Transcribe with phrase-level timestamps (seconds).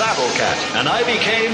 [0.00, 1.52] Mighty Battle Cat, and I became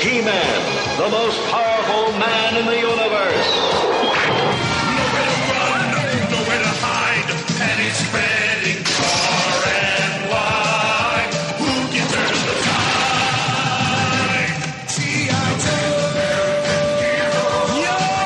[0.00, 0.62] He-Man,
[0.96, 3.48] the most powerful man in the universe.
[4.96, 5.92] Nowhere to run,
[6.32, 7.28] nowhere to hide.
[7.58, 11.32] Panic spreading far and wide.
[11.60, 14.52] Who can turn the tide?
[14.88, 15.32] G.I.
[15.64, 16.16] Joe.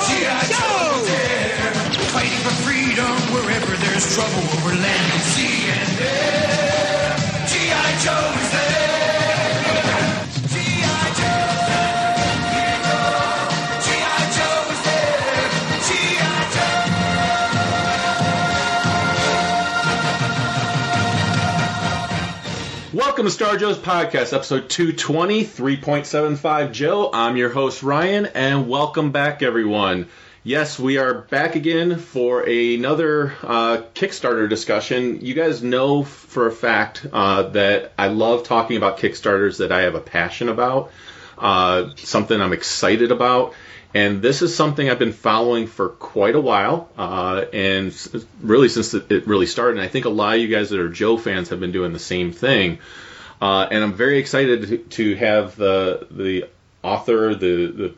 [0.06, 0.42] G.I.
[0.54, 1.02] Joe.
[2.14, 5.25] Fighting for freedom wherever there's trouble over land
[23.26, 27.10] Welcome to Star Joe's podcast, episode 220, 3.75 Joe.
[27.12, 30.06] I'm your host, Ryan, and welcome back, everyone.
[30.44, 35.22] Yes, we are back again for another uh, Kickstarter discussion.
[35.22, 39.80] You guys know for a fact uh, that I love talking about Kickstarters that I
[39.80, 40.92] have a passion about,
[41.36, 43.54] uh, something I'm excited about.
[43.92, 47.92] And this is something I've been following for quite a while, uh, and
[48.40, 49.78] really since it it really started.
[49.78, 51.92] And I think a lot of you guys that are Joe fans have been doing
[51.92, 52.78] the same thing.
[53.40, 56.48] Uh, and I'm very excited to, to have the the
[56.82, 57.94] author, the the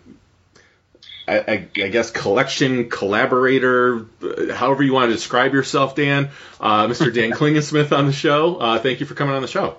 [1.29, 4.07] I, I, guess collection collaborator,
[4.55, 7.13] however you want to describe yourself, Dan, uh, Mr.
[7.15, 8.57] Dan Klingensmith on the show.
[8.57, 9.77] Uh, thank you for coming on the show.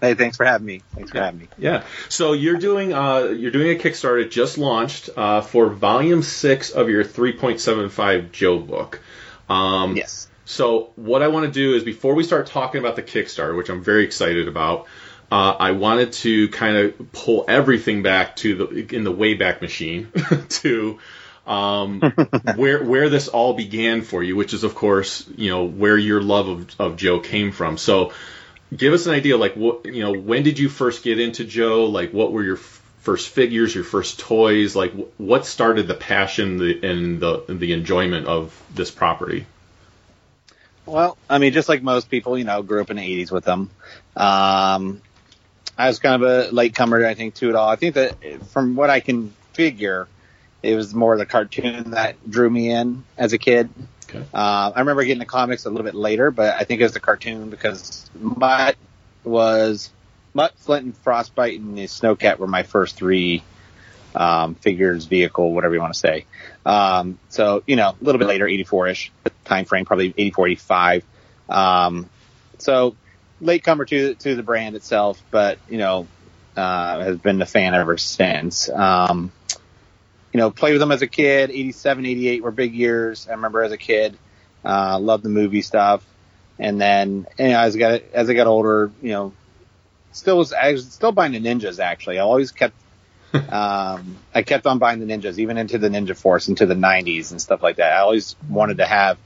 [0.00, 0.82] Hey, thanks for having me.
[0.94, 1.48] Thanks for having me.
[1.58, 1.84] Yeah.
[2.08, 6.70] So you're doing uh, you're doing a Kickstarter it just launched uh, for Volume Six
[6.70, 9.00] of your 3.75 Joe book.
[9.48, 10.23] Um, Yes.
[10.44, 13.70] So what I want to do is before we start talking about the Kickstarter, which
[13.70, 14.86] I'm very excited about,
[15.32, 20.12] uh, I wanted to kind of pull everything back to the in the Wayback Machine
[20.48, 20.98] to
[21.46, 22.00] um,
[22.56, 26.20] where where this all began for you, which is of course you know where your
[26.20, 27.78] love of, of Joe came from.
[27.78, 28.12] So
[28.76, 31.86] give us an idea, like what you know, when did you first get into Joe?
[31.86, 34.76] Like what were your f- first figures, your first toys?
[34.76, 39.46] Like wh- what started the passion the, and the the enjoyment of this property?
[40.86, 43.44] Well, I mean, just like most people, you know, grew up in the 80s with
[43.44, 43.70] them.
[44.16, 45.00] Um,
[45.76, 47.68] I was kind of a latecomer, I think, to it all.
[47.68, 50.08] I think that from what I can figure,
[50.62, 53.70] it was more the cartoon that drew me in as a kid.
[54.08, 54.24] Okay.
[54.32, 56.92] Uh, I remember getting the comics a little bit later, but I think it was
[56.92, 58.76] the cartoon because Mutt
[59.24, 59.90] was
[60.34, 63.42] Mutt, Flint, and Frostbite and the Snowcat were my first three
[64.14, 66.26] um, figures, vehicle, whatever you want to say.
[66.64, 69.10] Um, so you know, a little bit later, 84ish
[69.44, 71.04] time frame, probably 84, 85.
[71.48, 72.10] Um,
[72.58, 72.96] so
[73.40, 76.06] latecomer to to the brand itself, but you know,
[76.56, 78.68] uh, has been a fan ever since.
[78.68, 79.32] Um,
[80.32, 81.50] you know, played with them as a kid.
[81.50, 83.28] 87, 88 were big years.
[83.28, 84.18] I remember as a kid,
[84.64, 86.04] uh, loved the movie stuff.
[86.58, 89.32] And then, you know, as I got, as I got older, you know,
[90.12, 92.18] still was, I was still buying the ninjas actually.
[92.18, 92.74] I always kept,
[93.52, 97.30] um, I kept on buying the ninjas, even into the Ninja Force, into the 90s
[97.30, 97.92] and stuff like that.
[97.92, 99.18] I always wanted to have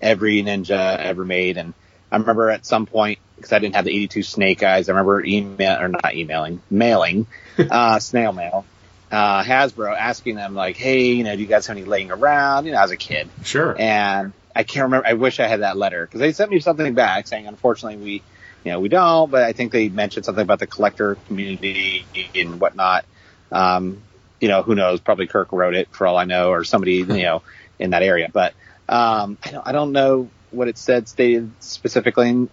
[0.00, 1.56] every ninja ever made.
[1.56, 1.74] And
[2.10, 5.24] I remember at some point, because I didn't have the 82 Snake Eyes, I remember
[5.24, 7.26] email, or not emailing, mailing,
[7.58, 8.64] uh, snail mail,
[9.10, 12.66] uh, Hasbro asking them like, hey, you know, do you guys have any laying around?
[12.66, 13.28] You know, as a kid.
[13.44, 13.74] Sure.
[13.78, 15.06] And I can't remember.
[15.06, 18.22] I wish I had that letter because they sent me something back saying, unfortunately, we,
[18.64, 19.30] you know, we don't.
[19.30, 23.04] But I think they mentioned something about the collector community and whatnot.
[23.52, 24.02] Um,
[24.40, 25.00] you know, who knows?
[25.00, 27.42] Probably Kirk wrote it for all I know, or somebody, you know,
[27.78, 28.28] in that area.
[28.32, 28.54] But
[28.88, 32.48] um, I don't, I don't know what it said stated specifically.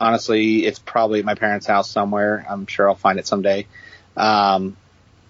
[0.00, 2.44] Honestly, it's probably at my parents' house somewhere.
[2.48, 3.66] I'm sure I'll find it someday.
[4.16, 4.76] Um,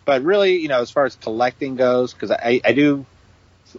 [0.04, 3.04] but really, you know, as far as collecting goes, because I, I do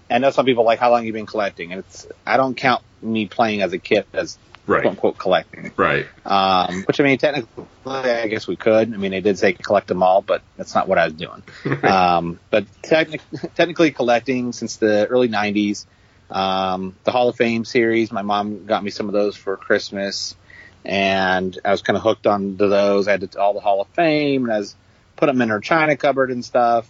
[0.09, 2.83] I know some people like how long you've been collecting, and it's I don't count
[3.01, 4.81] me playing as a kid as Right.
[4.81, 5.71] quote unquote collecting.
[5.77, 6.07] Right.
[6.25, 8.93] Um, which I mean, technically, I guess we could.
[8.93, 11.41] I mean, they did say collect them all, but that's not what I was doing.
[11.83, 13.21] um, but technic-
[13.55, 15.85] technically collecting since the early '90s.
[16.29, 20.35] Um, the Hall of Fame series, my mom got me some of those for Christmas,
[20.83, 23.07] and I was kind of hooked on to those.
[23.07, 24.75] I had all the Hall of Fame, and I was
[25.15, 26.89] put them in her china cupboard and stuff.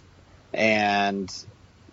[0.52, 1.32] And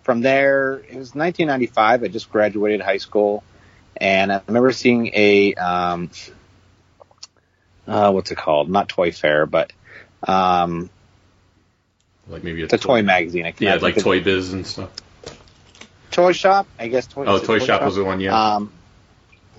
[0.02, 2.04] from there, it was 1995.
[2.04, 3.42] I just graduated high school,
[3.96, 6.10] and I remember seeing a um,
[7.86, 8.70] uh, what's it called?
[8.70, 9.72] Not Toy Fair, but
[10.26, 10.90] um,
[12.28, 13.46] Like maybe a it's a toy magazine.
[13.46, 14.90] I Yeah, like Toy Biz and stuff.
[16.10, 16.66] Toy Shop.
[16.78, 17.24] I guess Toy.
[17.26, 18.54] Oh, it Toy Shop was the one, yeah.
[18.56, 18.72] Um,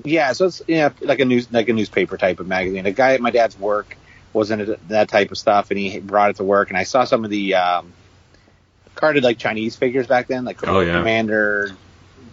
[0.04, 2.86] yeah, so it's yeah like a news like a newspaper type of magazine.
[2.86, 3.98] A guy at my dad's work
[4.34, 6.70] was into that type of stuff, and he brought it to work.
[6.70, 7.94] And I saw some of the um,
[8.96, 10.98] carded like Chinese figures back then, like Oh, yeah.
[10.98, 11.72] Commander,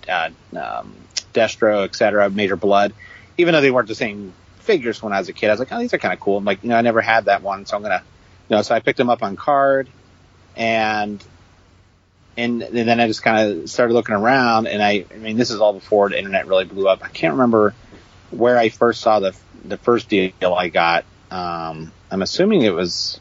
[0.09, 0.95] uh, um,
[1.35, 2.31] Destro, etc.
[2.31, 2.95] Major Blood.
[3.37, 5.73] Even though they weren't the same figures when I was a kid, I was like,
[5.73, 6.39] oh, these are kind of cool.
[6.39, 8.03] I'm like, you know, I never had that one, so I'm gonna,
[8.49, 9.89] you know, so I picked them up on card,
[10.57, 11.23] and
[12.37, 15.51] and, and then I just kind of started looking around, and I, I mean, this
[15.51, 17.05] is all before the internet really blew up.
[17.05, 17.75] I can't remember
[18.31, 21.05] where I first saw the the first deal I got.
[21.31, 23.21] Um, I'm assuming it was,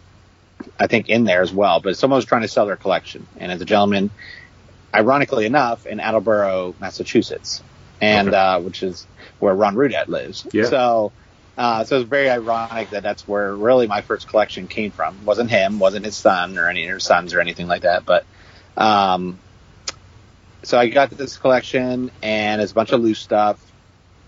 [0.80, 1.80] I think, in there as well.
[1.80, 4.10] But someone was trying to sell their collection, and as a gentleman,
[4.94, 7.62] ironically enough, in Attleboro, Massachusetts,
[8.04, 8.38] and Okay.
[8.38, 9.08] uh, which is
[9.40, 10.48] where Ron Rudat lives.
[10.54, 10.66] Yeah.
[10.66, 11.14] So.
[11.56, 15.24] Uh, so it's very ironic that that's where really my first collection came from.
[15.24, 18.26] wasn't him, wasn't his son or any of his sons or anything like that, but
[18.76, 19.40] um,
[20.64, 23.60] so I got this collection and it's a bunch of loose stuff.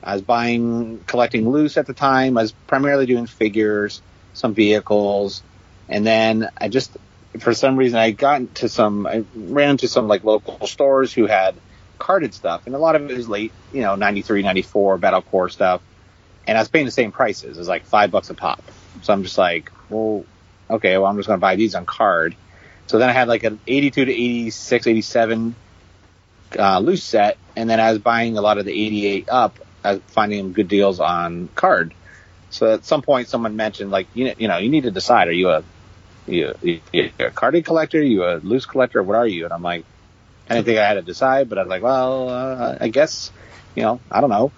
[0.03, 2.37] I was buying, collecting loose at the time.
[2.37, 5.41] I was primarily doing figures, some vehicles,
[5.89, 6.95] and then I just,
[7.39, 11.25] for some reason, I got into some, I ran into some like local stores who
[11.25, 11.59] had
[11.99, 15.49] carded stuff, and a lot of it was late, you know, 93, 94 Battle Corps
[15.49, 15.81] stuff.
[16.47, 17.57] And I was paying the same prices.
[17.57, 18.63] It was like five bucks a pop.
[19.01, 20.23] So I'm just like, well,
[20.69, 22.35] okay, well, I'm just going to buy these on card.
[22.87, 25.55] So then I had like an 82 to 86, 87
[26.57, 29.93] uh, loose set, and then I was buying a lot of the 88 up, I
[29.93, 31.93] was finding them good deals on card.
[32.49, 35.27] So at some point, someone mentioned like you know, you know you need to decide:
[35.27, 35.63] are you a
[36.27, 39.45] you, you, you a carded collector, you a loose collector, what are you?
[39.45, 39.85] And I'm like,
[40.49, 43.31] I didn't think I had to decide, but I was like, well, uh, I guess
[43.75, 44.51] you know, I don't know.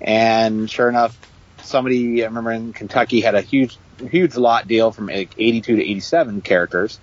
[0.00, 1.16] And sure enough,
[1.62, 3.76] somebody I remember in Kentucky had a huge
[4.10, 6.98] huge lot deal from like 82 to 87 characters.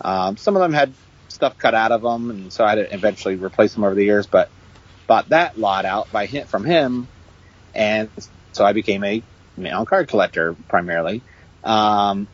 [0.00, 0.94] Um, some of them had
[1.28, 4.04] stuff cut out of them, and so I had to eventually replace them over the
[4.04, 4.26] years.
[4.26, 4.50] But
[5.06, 7.08] bought that lot out by hint from him,
[7.74, 8.10] and
[8.52, 9.22] so I became a
[9.56, 11.22] mail card collector primarily.
[11.62, 12.28] Um,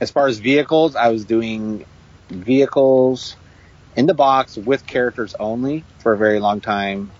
[0.00, 1.84] as far as vehicles, I was doing
[2.30, 3.36] vehicles
[3.96, 7.12] in the box with characters only for a very long time,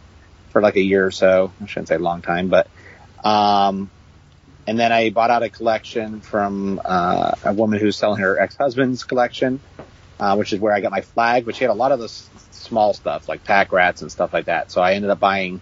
[0.50, 1.52] for like a year or so.
[1.62, 2.68] I shouldn't say long time, but
[3.24, 3.90] um,
[4.66, 9.04] and then I bought out a collection from uh, a woman who's selling her ex-husband's
[9.04, 9.60] collection,
[10.18, 12.94] uh, which is where I got my Flagg, which had a lot of the small
[12.94, 14.70] stuff like Pac-Rats and stuff like that.
[14.70, 15.60] So I ended up buying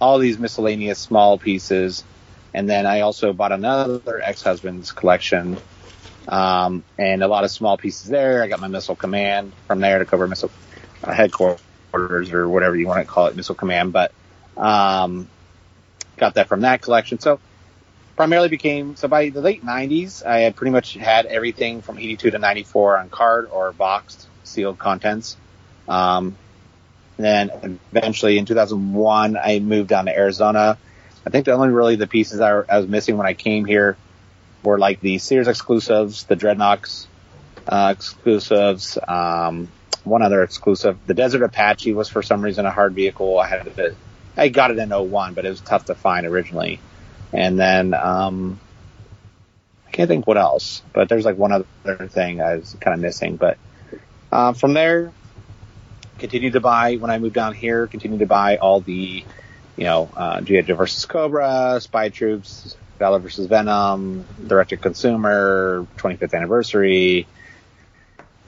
[0.00, 2.04] all these miscellaneous small pieces,
[2.52, 5.58] and then I also bought another ex-husband's collection,
[6.28, 8.42] um, and a lot of small pieces there.
[8.42, 10.50] I got my missile command from there to cover missile
[11.02, 14.12] uh, headquarters or whatever you want to call it, missile command, but
[14.56, 15.28] um,
[16.16, 17.18] got that from that collection.
[17.18, 17.40] So
[18.16, 22.30] primarily became so by the late 90s i had pretty much had everything from 82
[22.30, 25.36] to 94 on card or boxed sealed contents
[25.88, 26.36] um,
[27.16, 30.78] then eventually in 2001 i moved down to arizona
[31.26, 33.96] i think the only really the pieces I, I was missing when i came here
[34.64, 37.06] were like the sears exclusives the dreadnoks
[37.68, 39.68] uh, exclusives um,
[40.04, 43.64] one other exclusive the desert apache was for some reason a hard vehicle i had
[43.76, 43.94] to
[44.36, 46.80] i got it in 01 but it was tough to find originally
[47.34, 48.60] and then um,
[49.86, 53.00] I can't think what else, but there's like one other thing I was kind of
[53.00, 53.36] missing.
[53.36, 53.58] But
[54.30, 55.12] uh, from there,
[56.18, 57.88] continued to buy when I moved down here.
[57.88, 59.24] Continued to buy all the,
[59.76, 66.34] you know, uh, GI versus Cobra, Spy Troops, Valor versus Venom, Direct to Consumer, 25th
[66.34, 67.26] Anniversary,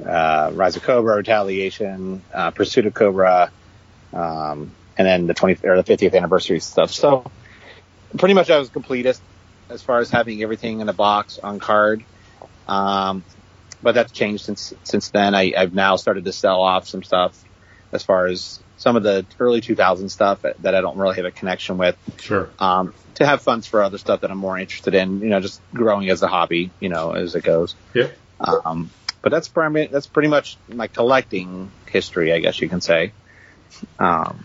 [0.04, 3.50] uh, Rise of Cobra, Retaliation, uh, Pursuit of Cobra,
[4.12, 6.90] um, and then the 20th or the 50th Anniversary stuff.
[6.90, 7.30] So
[8.16, 9.20] pretty much I was completist
[9.68, 12.04] as far as having everything in a box on card.
[12.68, 13.24] Um,
[13.82, 15.34] but that's changed since since then.
[15.34, 17.40] I, I've now started to sell off some stuff
[17.92, 21.24] as far as some of the early 2000 stuff that, that I don't really have
[21.24, 21.96] a connection with.
[22.18, 22.50] Sure.
[22.58, 25.60] Um, to have funds for other stuff that I'm more interested in, you know, just
[25.74, 27.74] growing as a hobby, you know, as it goes.
[27.94, 28.08] Yeah.
[28.40, 28.90] Um,
[29.22, 33.12] but that's primary, that's pretty much my collecting history, I guess you can say.
[33.98, 34.44] Um,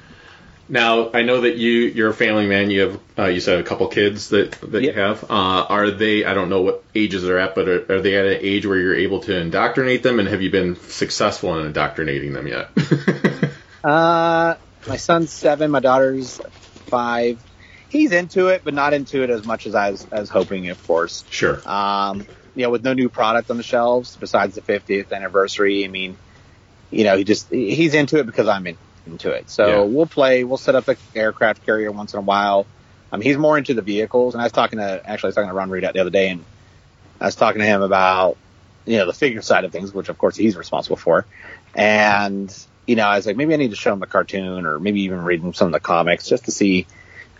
[0.67, 2.71] Now I know that you you're a family man.
[2.71, 4.95] You have uh, you said a couple kids that that Yep.
[4.95, 5.23] you have.
[5.25, 6.23] Uh, are they?
[6.23, 8.77] I don't know what ages they're at, but are, are they at an age where
[8.77, 10.19] you're able to indoctrinate them?
[10.19, 12.69] And have you been successful in indoctrinating them yet?
[13.83, 14.55] uh,
[14.87, 16.39] my son's seven, my daughter's
[16.87, 17.43] five.
[17.91, 20.69] He's into it, but not into it as much as I was, I was hoping,
[20.69, 21.25] of course.
[21.29, 21.61] sure.
[21.69, 25.83] Um, you know, with no new product on the shelves besides the 50th anniversary.
[25.83, 26.15] I mean,
[26.89, 29.49] you know, he just he's into it because I'm in, into it.
[29.49, 29.93] So Yeah.
[29.93, 30.45] we'll play.
[30.45, 32.65] We'll set up the aircraft carrier once in a while.
[33.11, 34.35] I mean, he's more into the vehicles.
[34.35, 36.29] And I was talking to actually I was talking to Ron Rudat the other day,
[36.29, 36.45] and
[37.19, 38.37] I was talking to him about
[38.85, 41.25] you know the figure side of things, which of course he's responsible for.
[41.75, 42.55] And
[42.87, 45.01] you know, I was like, maybe I need to show him the cartoon, or maybe
[45.01, 46.87] even read him some of the comics just to see.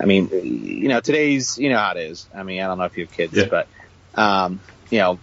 [0.01, 2.27] I mean, you know, today's you know how it is.
[2.33, 3.45] I mean, I don't know if you have kids, Yeah.
[3.45, 3.67] but
[4.15, 5.19] um, you know,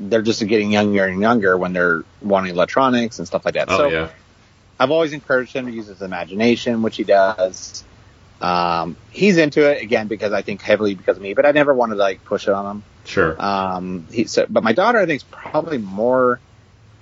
[0.00, 3.68] they're just getting younger and younger when they're wanting electronics and stuff like that.
[3.70, 4.08] Oh so yeah.
[4.80, 7.84] I've always encouraged him to use his imagination, which he does.
[8.40, 11.72] Um, he's into it again because I think heavily because of me, but I never
[11.72, 12.82] wanted to like push it on him.
[13.04, 13.40] Sure.
[13.40, 16.40] Um, he so, but my daughter I think is probably more.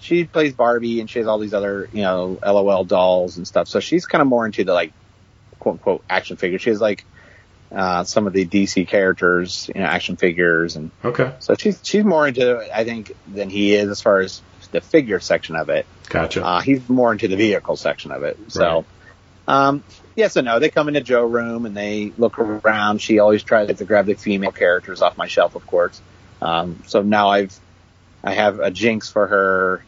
[0.01, 3.69] She plays Barbie and she has all these other you know LOL dolls and stuff,
[3.69, 4.93] so she's kind of more into the like
[5.61, 6.63] quote unquote action figures.
[6.63, 7.05] She has like
[7.71, 11.35] uh, some of the DC characters, you know, action figures and okay.
[11.39, 15.21] so she's she's more into I think, than he is as far as the figure
[15.21, 15.87] section of it.
[16.09, 16.45] Gotcha.
[16.45, 18.37] Uh, he's more into the vehicle section of it.
[18.49, 18.85] So,
[19.47, 19.85] um,
[20.17, 20.59] yes and no.
[20.59, 23.01] They come into Joe room and they look around.
[23.01, 26.01] She always tries to grab the female characters off my shelf, of course.
[26.43, 27.57] Um, so now I've
[28.25, 29.85] I have a Jinx for her.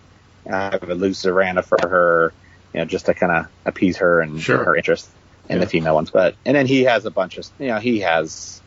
[0.51, 2.33] I have a Lucerana for her.
[2.73, 4.65] You know, just to kind of appease her and Sure.
[4.65, 5.09] her interest
[5.49, 5.65] in Yeah.
[5.65, 6.11] the female ones.
[6.11, 8.61] But and then he has a bunch of you know he has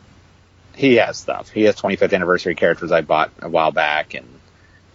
[0.74, 1.48] he has stuff.
[1.50, 4.26] He has 25th anniversary characters I bought a while back, and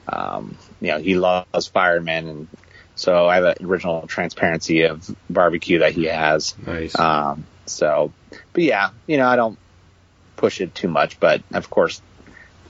[0.07, 2.47] um, you know he loves firemen, and
[2.95, 6.55] so I have an original transparency of barbecue that he has.
[6.65, 6.97] nice.
[6.97, 8.11] Um, so,
[8.53, 9.57] but yeah, you know I don't
[10.35, 12.01] push it too much, but of course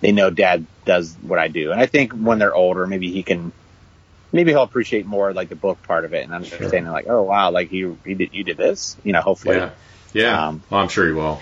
[0.01, 3.23] they know Dad does what I do, and I think when they're older, maybe he
[3.23, 3.51] can.
[4.31, 7.51] Maybe he'll appreciate more like the book part of it and understanding like, oh wow,
[7.51, 9.57] like you, you did, you did this, you know, hopefully.
[9.57, 9.71] Yeah,
[10.13, 10.47] yeah.
[10.47, 11.41] Um, well, I'm sure you will.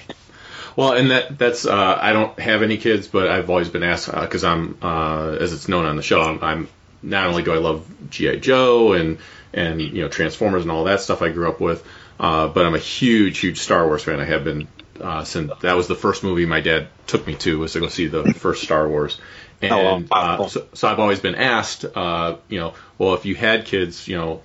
[0.76, 4.10] Well, and that that's uh, I don't have any kids, but I've always been asked
[4.10, 6.22] because I'm uh, as it's known on the show.
[6.22, 6.68] I'm, I'm
[7.02, 9.18] not only do I love GI Joe and
[9.54, 11.86] and you know Transformers and all that stuff I grew up with,
[12.20, 14.20] uh, but I'm a huge huge Star Wars fan.
[14.20, 14.68] I have been
[15.02, 17.88] uh, since that was the first movie my dad took me to was to go
[17.88, 19.20] see the first Star Wars.
[19.62, 20.44] And Oh, wow.
[20.44, 24.08] uh, so, so I've always been asked, uh, you know, well, if you had kids,
[24.08, 24.42] you know,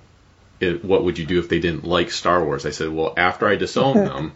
[0.59, 2.65] it, what would you do if they didn't like Star Wars?
[2.65, 4.33] I said, well, after I disown them.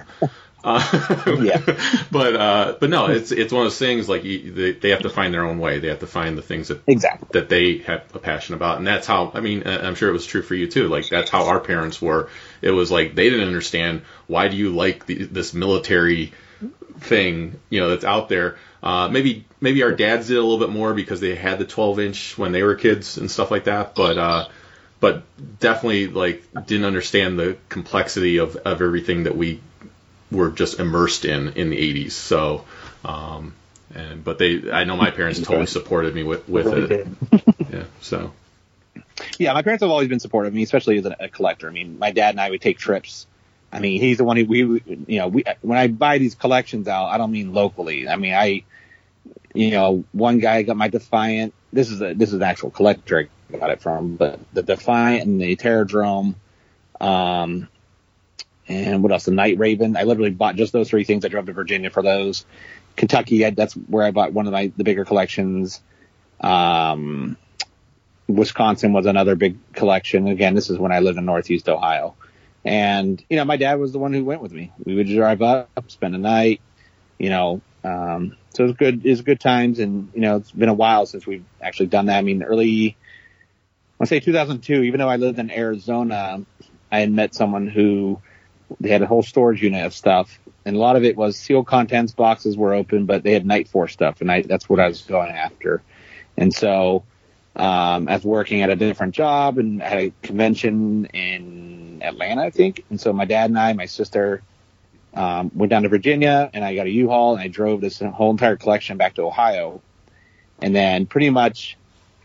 [0.63, 1.61] Uh, Yeah.
[2.11, 5.03] but uh, but no, it's it's one of those things like you, they, they have
[5.03, 5.79] to find their own way.
[5.79, 7.29] They have to find the things that Exactly.
[7.31, 9.31] that they have a passion about, and that's how.
[9.33, 10.89] I mean, I'm sure it was true for you too.
[10.89, 12.29] Like that's how our parents were.
[12.61, 16.33] It was like they didn't understand why do you like the, this military
[16.99, 18.57] thing, you know, that's out there.
[18.81, 21.99] Uh, maybe maybe our dads did a little bit more because they had the 12
[21.99, 23.95] inch when they were kids and stuff like that.
[23.95, 24.47] But uh,
[24.99, 25.23] but
[25.59, 29.61] definitely like didn't understand the complexity of, of everything that we
[30.31, 32.11] were just immersed in in the 80s.
[32.11, 32.65] So.
[33.03, 33.53] Um,
[33.93, 37.07] and but they, I know my parents totally supported me with with it.
[37.71, 37.83] Yeah.
[38.01, 38.33] So.
[39.37, 41.67] Yeah, my parents have always been supportive of me, especially as a, a collector.
[41.67, 43.27] I mean, my dad and I would take trips.
[43.71, 44.59] I mean, he's the one who we,
[45.07, 48.07] you know, we when I buy these collections out, I don't mean locally.
[48.07, 48.63] I mean, I,
[49.53, 51.53] you know, one guy got my Defiant.
[51.71, 55.25] This is a this is an actual collector I got it from, but the Defiant
[55.25, 56.35] and the Terrordrome,
[57.01, 57.67] um,
[58.67, 59.25] and what else?
[59.25, 59.97] The Night Raven.
[59.97, 61.25] I literally bought just those three things.
[61.25, 62.45] I drove to Virginia for those.
[62.95, 65.81] Kentucky, I, that's where I bought one of my the bigger collections.
[66.39, 67.37] Um,
[68.27, 70.27] Wisconsin was another big collection.
[70.27, 72.15] Again, this is when I lived in Northeast Ohio.
[72.65, 74.71] And, you know, my dad was the one who went with me.
[74.83, 76.61] We would drive up, spend a night,
[77.17, 79.79] you know, um, so it was good, it was good times.
[79.79, 82.17] And, you know, it's been a while since we've actually done that.
[82.17, 82.97] I mean, early,
[83.99, 86.43] I say 2002, even though I lived in Arizona,
[86.91, 88.21] I had met someone who
[88.79, 90.39] they had a whole storage unit of stuff.
[90.65, 93.69] And a lot of it was sealed contents boxes were open, but they had night
[93.69, 94.21] force stuff.
[94.21, 95.81] And I, that's what I was going after.
[96.37, 97.03] And so,
[97.55, 102.49] um, I was working at a different job and had a convention in Atlanta, I
[102.49, 102.85] think.
[102.89, 104.41] And so my dad and I, my sister,
[105.13, 108.31] um, went down to Virginia and I got a U-Haul and I drove this whole
[108.31, 109.81] entire collection back to Ohio.
[110.61, 111.77] And then pretty much,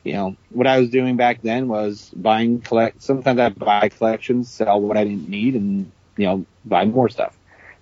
[0.03, 4.51] you know, what I was doing back then was buying collect, sometimes I buy collections,
[4.51, 7.37] sell what I didn't need and, you know, buy more stuff.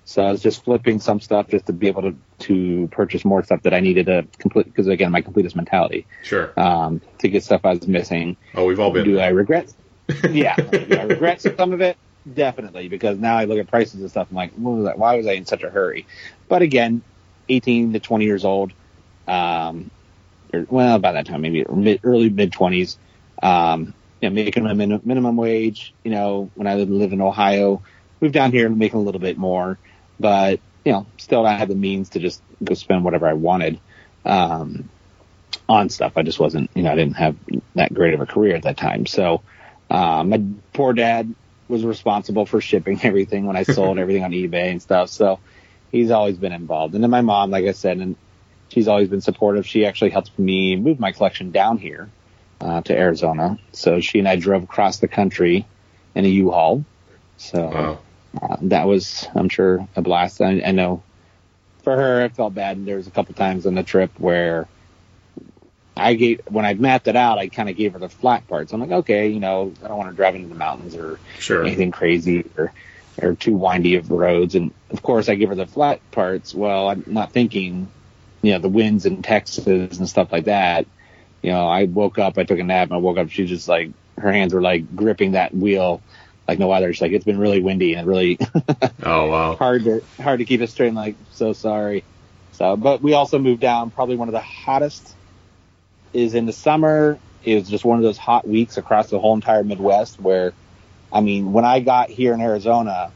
[0.05, 3.43] So I was just flipping some stuff just to be able to, to purchase more
[3.45, 6.53] stuff that I needed to complete, because again, my completist mentality Sure.
[6.59, 8.37] um, to get stuff I was missing.
[8.55, 9.05] Oh, we've all been.
[9.05, 9.73] Do I regret?
[10.31, 10.57] Yeah.
[10.57, 11.97] Do I regret some of it?
[12.31, 14.29] definitely, because now I look at prices and stuff.
[14.31, 14.93] I'm like, was?
[14.97, 16.07] Why was I in such a hurry?
[16.49, 17.03] But again,
[17.49, 18.73] 18 to 20 years old.
[19.27, 19.91] Um,
[20.53, 22.97] or, well, about that time, maybe mid, early mid 20s.
[23.43, 25.95] Um, you know, making a min- minimum wage.
[26.05, 27.83] You know, when I lived in Ohio,
[28.21, 29.79] moved down here and making a little bit more,
[30.21, 33.81] but you know, still I had the means to just go spend whatever I wanted
[34.25, 34.89] um,
[35.69, 36.13] on stuff.
[36.17, 37.37] I just wasn't, you know, I didn't have
[37.75, 39.07] that great of a career at that time.
[39.07, 39.43] So
[39.93, 41.35] uh, my poor dad
[41.69, 45.11] was responsible for shipping everything when I sold everything on eBay and stuff.
[45.11, 45.39] So
[45.91, 46.95] he's always been involved.
[46.95, 48.17] And then my mom, like I said, and
[48.71, 49.67] she's always been supportive.
[49.67, 52.09] She actually helped me move my collection down here
[52.61, 53.59] uh, to Arizona.
[53.73, 55.67] So she and I drove across the country
[56.15, 56.85] in a U-Haul.
[57.37, 57.99] So Wow.
[58.41, 60.41] uh, that was, I'm sure, a blast.
[60.41, 61.03] I, I know
[61.83, 62.79] for her, it felt bad.
[62.79, 64.69] And there was a couple times on the trip where
[65.97, 68.73] I gave, when I mapped it out, I kind of gave her the flat parts.
[68.73, 71.63] I'm like, okay, you know, I don't want to drive into the mountains or Sure.
[71.65, 72.73] anything crazy or,
[73.21, 74.55] or too windy of roads.
[74.55, 76.55] And of course, I give her the flat parts.
[76.55, 77.93] Well, I'm not thinking,
[78.43, 79.67] you know, the winds in Texas
[79.99, 80.87] and stuff like that.
[81.43, 83.29] You know, I woke up, I took a nap, and I woke up.
[83.31, 86.05] She just like her hands were like gripping that wheel
[86.49, 86.93] like no other.
[86.93, 88.39] She's like, it's been really windy and really
[89.03, 89.59] Oh wow.
[89.59, 90.89] hard to hard to keep it straight.
[90.89, 92.07] And like, so sorry.
[92.53, 93.91] So, but we also moved down.
[93.91, 95.17] Probably one of the hottest
[96.13, 97.19] is in the summer.
[97.45, 100.21] It was just one of those hot weeks across the whole entire Midwest.
[100.21, 100.53] Where,
[101.13, 103.13] I mean, when I got here in Arizona,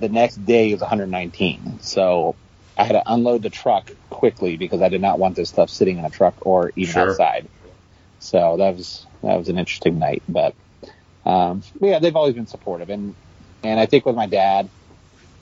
[0.00, 1.80] the next day was 119.
[1.80, 2.34] So
[2.76, 5.98] I had to unload the truck quickly because I did not want this stuff sitting
[5.98, 7.10] in a truck or even Sure.
[7.10, 7.48] outside.
[8.18, 10.22] So that was that was an interesting night.
[10.28, 10.54] But
[11.24, 13.14] um, yeah, they've always been supportive, and
[13.62, 14.68] and I think with my dad,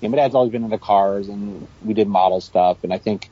[0.00, 2.98] you know, my dad's always been into cars, and we did model stuff, and I
[2.98, 3.30] think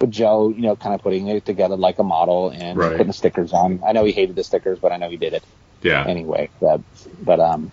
[0.00, 2.92] with Joe, you know, kind of putting it together like a model and Right.
[2.92, 3.82] putting the stickers on.
[3.86, 5.44] I know he hated the stickers, but I know he did it
[5.82, 6.04] Yeah.
[6.06, 6.48] anyway.
[6.60, 6.80] But,
[7.22, 7.70] but um,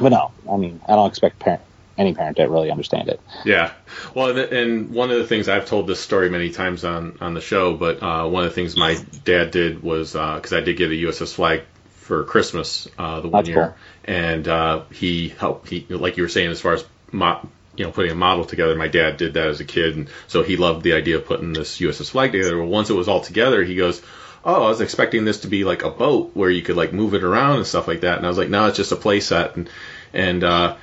[0.00, 1.62] but no, I mean, I don't expect parent
[1.98, 3.18] any parent to really understand it.
[3.46, 3.72] Yeah.
[4.14, 7.40] Well, and one of the things I've told this story many times on on the
[7.40, 10.90] show, but uh, one of the things my dad did was because I did get
[10.90, 13.74] a USS Flagg for Christmas uh, the one That's year, cool.
[14.14, 15.70] and uh, he helped.
[15.70, 18.74] He like you were saying as far as mo- you know putting a model together.
[18.74, 21.52] My dad did that as a kid, and so he loved the idea of putting
[21.52, 22.58] this USS Flagg together.
[22.58, 24.02] Well, once it was all together, he goes.
[24.48, 27.14] Oh, I was expecting this to be like a boat where you could like move
[27.14, 29.56] it around and stuff like that, and I was like, no, it's just a playset."
[29.56, 29.68] and
[30.12, 30.76] and uh,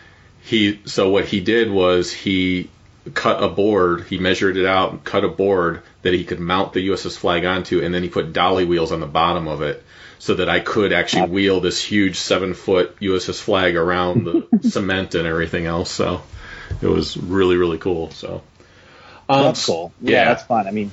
[0.43, 2.69] he so what he did was he
[3.13, 6.73] cut a board he measured it out and cut a board that he could mount
[6.73, 9.83] the uss Flagg onto and then he put dolly wheels on the bottom of it
[10.19, 15.15] so that i could actually wheel this huge seven foot uss Flagg around the cement
[15.15, 16.21] and everything else so
[16.81, 18.41] it was really really cool so
[19.29, 19.93] um, that's cool.
[20.01, 20.25] Yeah, yeah.
[20.25, 20.67] that's fun.
[20.67, 20.91] I mean,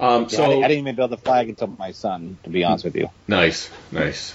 [0.00, 2.50] um, yeah, so I, didn't- I didn't even build the Flagg until my son, to
[2.50, 3.10] be honest with you.
[3.26, 4.34] Nice, nice.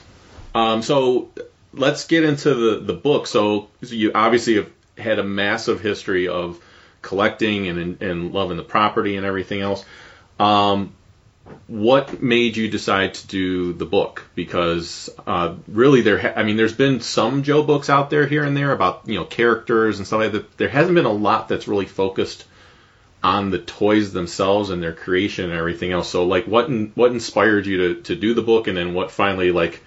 [0.53, 1.31] Um, so
[1.73, 3.27] let's get into the the book.
[3.27, 6.59] So, so you obviously have had a massive history of
[7.01, 9.83] collecting and and loving the property and everything else.
[10.39, 10.93] Um,
[11.67, 14.25] what made you decide to do the book?
[14.35, 18.43] Because uh, really, there ha- I mean, there's been some Joe books out there here
[18.43, 20.57] and there about you know characters and stuff like that.
[20.57, 22.45] There hasn't been a lot that's really focused
[23.23, 26.09] on the toys themselves and their creation and everything else.
[26.09, 29.11] So like what in, what inspired you to, to do the book and then what
[29.11, 29.81] finally like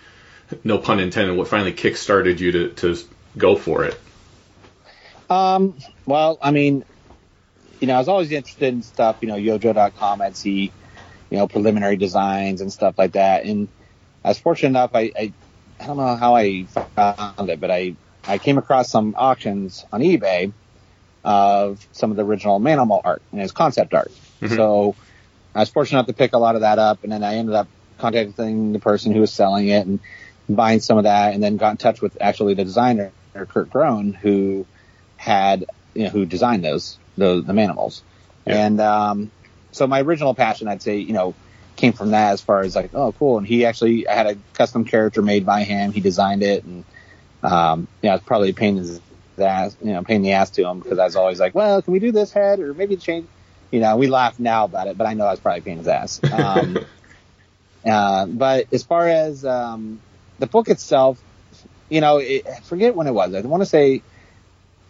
[0.65, 2.97] no pun intended what finally kick-started you to, to
[3.37, 4.01] go for it?
[5.29, 6.85] Um, well, I mean,
[7.81, 10.23] you know, I was always interested in stuff, you know, yojoe.com.
[10.35, 10.73] See,
[11.37, 13.45] you know, preliminary designs and stuff like that.
[13.45, 13.69] And
[14.25, 15.35] I was fortunate enough, I, I,
[15.79, 16.65] I don't know how I
[16.97, 17.95] found it, but I,
[18.27, 20.55] I came across some auctions on eBay
[21.25, 24.11] of some of the original Manimal art and his concept art.
[24.57, 24.97] So
[25.55, 27.03] I was fortunate enough to pick a lot of that up.
[27.03, 27.69] And then I ended up
[27.99, 30.01] contacting the person who was selling it and
[30.49, 34.15] buying some of that and then got in touch with actually the designer, Kurt Groen,
[34.15, 34.67] who
[35.17, 38.03] had you know who designed those those the manimals
[38.47, 38.67] Yeah.
[38.67, 39.33] and um
[39.77, 41.35] so my original passion i'd say you know
[41.77, 43.39] came from that as far as like oh cool.
[43.39, 45.93] And he actually I had a custom character made by him.
[45.93, 46.65] He designed it.
[46.65, 46.85] And
[47.43, 49.01] um yeah it's probably a pain in
[49.37, 51.55] the ass you know pain in the ass to him because i was always like
[51.55, 53.27] well can we do this head or maybe change
[53.71, 55.73] you know we laugh now about it but i know i was probably a pain
[55.75, 56.21] in his ass.
[56.33, 56.81] Um
[57.85, 60.01] uh but as far as um
[60.39, 61.23] the book itself
[61.91, 63.35] you know it, I forget when it was.
[63.35, 64.03] I want to say it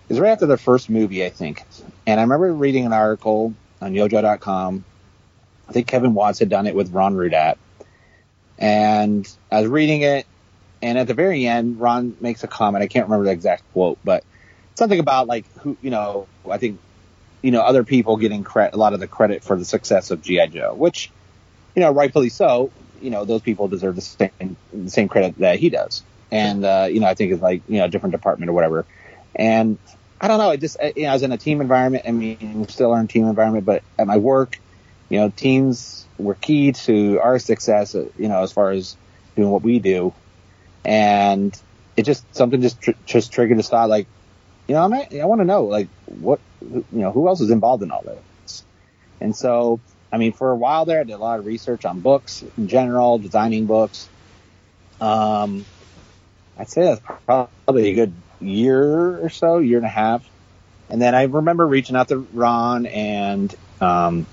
[0.09, 1.64] was right after the first movie, I think.
[2.07, 4.85] And I remember reading an article on YoJoe.com.
[5.69, 7.57] I think Kevin Watts had done it with Ron Rudat.
[8.59, 10.27] And I was reading it,
[10.81, 12.83] and at the very end, Ron makes a comment.
[12.83, 14.25] I can't remember the exact quote, but
[14.77, 16.79] something about like who, you know, I think,
[17.43, 20.23] you know, other people getting credit, a lot of the credit for the success of
[20.23, 21.11] GI Joe, which,
[21.75, 22.71] you know, rightfully so.
[23.03, 26.03] You know, those people deserve the same the same credit that he does.
[26.31, 28.85] and uh, you know I think it's like you know a different department or whatever.
[29.35, 29.79] And
[30.20, 30.50] I don't know.
[30.50, 32.05] I just you know I was in a team environment.
[32.09, 34.55] I mean, still are in team environment, but at my work,
[35.11, 37.94] you know, teams were key to our success.
[37.94, 38.96] uh, You know, as far as
[39.37, 40.14] doing what we do,
[40.85, 41.55] and
[41.96, 44.09] it just something just tr- just triggered this thought like,
[44.68, 47.50] you know, I might, I want to know like what you know who else is
[47.50, 48.64] involved in all this.
[49.20, 52.00] And so, I mean, for a while there, I did a lot of research on
[52.00, 54.11] books in general, designing books.
[55.00, 55.66] Um,
[56.57, 60.25] I'd say that's probably a good year or so, year and a half.
[60.88, 64.27] And then I remember reaching out to Ron and um,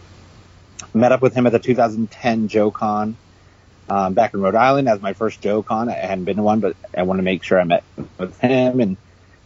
[0.94, 3.16] met up with him at the 2010 Joe Con
[3.90, 5.90] um, back in Rhode Island as my first Joe Con.
[5.90, 7.84] I hadn't been to one, but I wanted to make sure I met
[8.18, 8.80] with him.
[8.80, 8.98] And,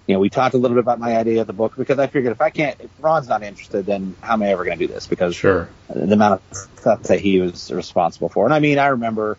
[0.05, 2.07] you know, we talked a little bit about my idea of the book because I
[2.07, 4.87] figured if I can't, if Ron's not interested, then how am I ever going to
[4.87, 5.07] do this?
[5.07, 5.69] Because Sure.
[5.89, 8.45] the amount of stuff that he was responsible for.
[8.45, 9.37] And I mean, I remember,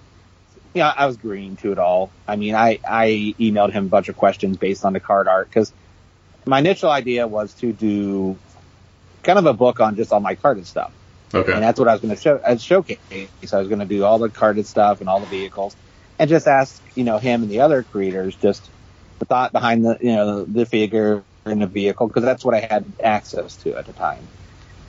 [0.79, 2.09] you know, I was green to it all.
[2.29, 5.49] I mean, I, I emailed him a bunch of questions based on the card art
[5.49, 5.73] because
[6.47, 8.39] my initial idea was to do
[9.25, 10.93] kind of a book on just all my carded stuff.
[11.35, 11.53] Okay.
[11.53, 13.01] And that's what I was going to show, uh, showcase.
[13.11, 15.75] I was going to do all the carded stuff and all the vehicles
[16.17, 18.71] and just ask, you know, him and the other creators just
[19.19, 22.61] the thought behind the, you know, the figure and the vehicle because that's what I
[22.61, 24.23] had access to at the time.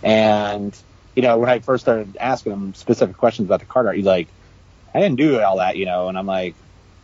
[0.04, 0.78] And,
[1.16, 4.06] you know, when I first started asking him specific questions about the card art, he's
[4.06, 4.28] like,
[4.94, 6.56] I didn't do all that, you know, and I'm like,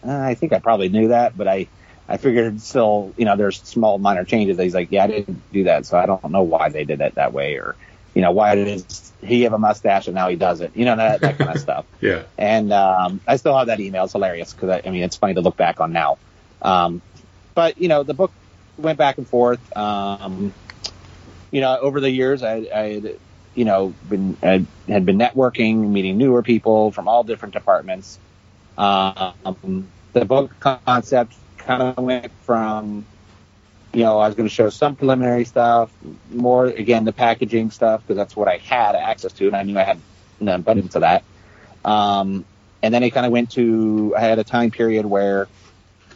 [0.05, 1.67] uh, I think I probably knew that, but I,
[2.07, 4.59] I figured still, you know, there's small minor changes.
[4.59, 5.85] He's like, yeah, I didn't do that.
[5.85, 7.75] So I don't know why they did it that way or,
[8.13, 8.85] you know, why did
[9.21, 11.85] he have a mustache and now he doesn't, you know, that, that kind of stuff.
[12.01, 12.23] Yeah.
[12.37, 14.03] And, um, I still have that email.
[14.03, 16.19] It's hilarious because I, I mean, it's funny to look back on now.
[16.61, 17.01] Um,
[17.55, 18.31] but you know, the book
[18.77, 19.59] went back and forth.
[19.75, 20.53] Um,
[21.51, 23.19] you know, over the years, I, I had,
[23.55, 28.19] you know, been had been networking, meeting newer people from all different departments.
[28.77, 33.05] Um, the book concept kind of went from,
[33.93, 35.89] you know, I was going to show some preliminary stuff,
[36.33, 39.77] more again the packaging stuff because that's what I had access to, and I knew
[39.77, 39.99] I had
[40.41, 41.23] an abundance of that.
[41.85, 42.45] Um,
[42.83, 45.47] and then it kind of went to I had a time period where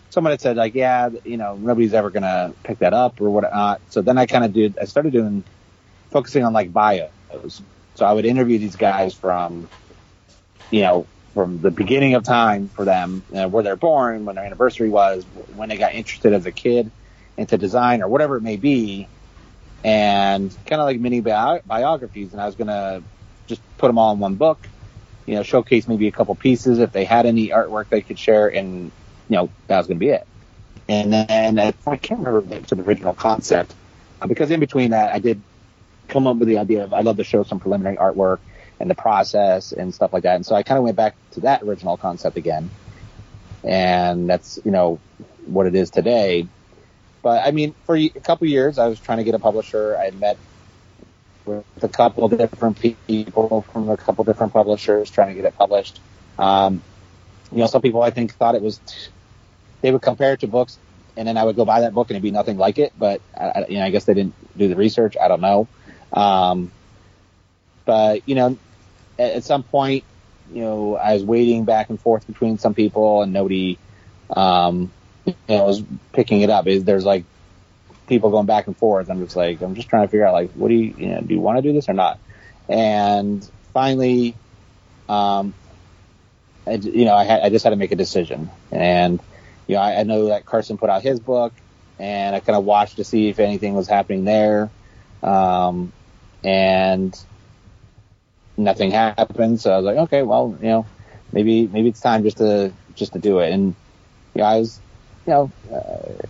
[0.09, 3.81] someone had said like, yeah, you know, nobody's ever gonna pick that up or whatnot.
[3.89, 4.77] So then I kind of did.
[4.77, 5.43] I started doing
[6.11, 7.11] focusing on like bios.
[7.95, 9.69] So I would interview these guys from,
[10.71, 14.45] you know, from the beginning of time for them, uh, where they're born, when their
[14.45, 16.91] anniversary was, when they got interested as a kid
[17.37, 19.07] into design or whatever it may be,
[19.83, 22.33] and kind of like mini bio- biographies.
[22.33, 23.03] And I was gonna
[23.47, 24.67] just put them all in one book.
[25.25, 28.47] You know, showcase maybe a couple pieces if they had any artwork they could share,
[28.47, 28.85] and
[29.29, 30.25] you know that was going to be it.
[30.87, 33.75] And then I can't remember the, original concept
[34.27, 35.43] because in between that I did
[36.09, 38.39] come up with the idea of I'd love to show some preliminary artwork
[38.79, 40.35] and the process and stuff like that.
[40.35, 42.71] And so I kind of went back to that original concept again,
[43.63, 45.01] and that's you know
[45.39, 46.49] what it is today.
[47.23, 49.97] But I mean, for a couple years I was trying to get a publisher.
[49.99, 50.39] I had met
[51.45, 55.55] with a couple of different people from a couple different publishers trying to get it
[55.55, 56.01] published.
[56.37, 56.83] Um,
[57.51, 58.81] you know, some people I think thought it was
[59.83, 60.79] they would compare it to books,
[61.17, 62.93] and then I would go buy that book and it'd be nothing like it.
[62.97, 65.15] But I, I- you know, I guess they didn't do the research.
[65.21, 65.69] I don't know.
[66.13, 66.71] Um,
[67.85, 68.57] but you know,
[69.17, 70.03] at, at some point,
[70.53, 73.77] you know, I was waiting back and forth between some people, and nobody,
[74.29, 74.91] um,
[75.25, 76.67] you know, was picking it up.
[76.67, 77.23] Is there's like
[78.09, 79.09] people going back and forth.
[79.09, 81.21] I'm just like, I'm just trying to figure out like, what do you, you know,
[81.21, 82.19] do you want to do this or not?
[82.67, 84.35] And finally,
[85.07, 85.53] um,
[86.67, 88.49] I, you know, I, had, I just had to make a decision.
[88.71, 89.19] And,
[89.67, 91.53] you know, I, I know that Carson put out his book
[91.99, 94.69] and I kind of watched to see if anything was happening there.
[95.23, 95.93] Um,
[96.43, 97.15] and
[98.57, 99.59] nothing happened.
[99.59, 100.87] So I was like, okay, well, you know,
[101.31, 103.51] maybe, maybe it's time just to, just to do it.
[103.51, 103.75] And,
[104.35, 104.81] you know, I was,
[105.25, 106.27] you know, uh,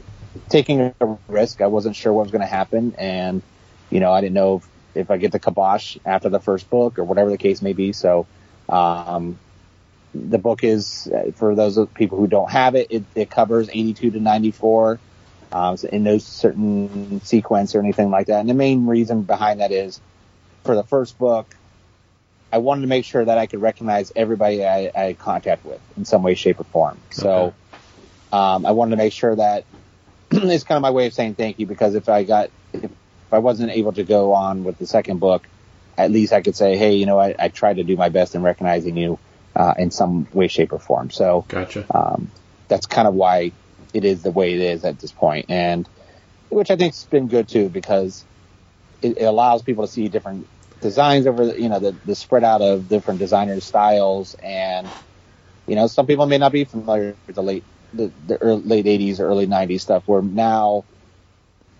[0.49, 1.61] taking a risk.
[1.61, 2.95] I wasn't sure what was going to happen.
[2.97, 3.41] And,
[3.89, 6.99] you know, I didn't know if, if I get the kibosh after the first book
[6.99, 7.93] or whatever the case may be.
[7.93, 8.27] So,
[8.69, 9.39] um,
[10.13, 14.11] the book is uh, for those people who don't have it, it, it covers 82
[14.11, 14.99] to 94.
[15.51, 18.39] Um, so in no certain sequence or anything like that.
[18.39, 19.99] And the main reason behind that is
[20.63, 21.55] for the first book,
[22.51, 25.81] I wanted to make sure that I could recognize everybody I, I had contact with
[25.97, 27.01] in some way, shape, or form.
[27.11, 27.55] So, Okay.
[28.31, 29.65] um, I wanted to make sure that
[30.31, 32.91] it's kind of my way of saying thank you because if I got, if
[33.31, 35.47] I wasn't able to go on with the second book,
[35.97, 38.35] at least I could say, hey, you know, I, I tried to do my best
[38.35, 39.19] in recognizing you
[39.55, 41.09] uh, in some way, shape, or form.
[41.11, 41.85] So Gotcha.
[41.93, 42.31] um,
[42.67, 43.53] that's kind of why
[43.93, 45.87] it is the way it is at this point, and
[46.49, 48.25] which I think's been good too because
[49.01, 50.47] it, it allows people to see different
[50.81, 54.95] designs over, the, you know, the, the spread out of different designers' styles, and
[55.67, 58.85] you know, some people may not be familiar with the late the, the early, late
[58.85, 60.03] '80s, early '90s stuff.
[60.07, 60.85] Where now,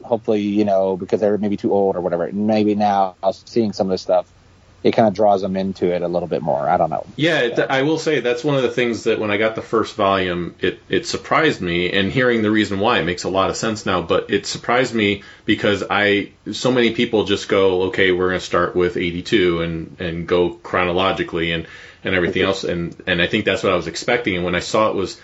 [0.04, 3.92] hopefully, you know, because they're maybe too old or whatever, maybe now seeing some of
[3.92, 4.32] this stuff,
[4.82, 6.68] it kind of draws them into it a little bit more.
[6.70, 7.06] I don't know.
[7.16, 9.62] Yeah, it, I will say that's one of the things that when I got the
[9.62, 13.50] first volume, it it surprised me, and hearing the reason why it makes a lot
[13.50, 14.02] of sense now.
[14.02, 18.46] But it surprised me because I so many people just go, okay, we're going to
[18.46, 21.68] start with 82 and and go chronologically and
[22.04, 24.36] and everything else, and and I think that's what I was expecting.
[24.36, 25.20] And when I saw it was,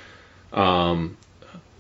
[0.52, 1.18] um,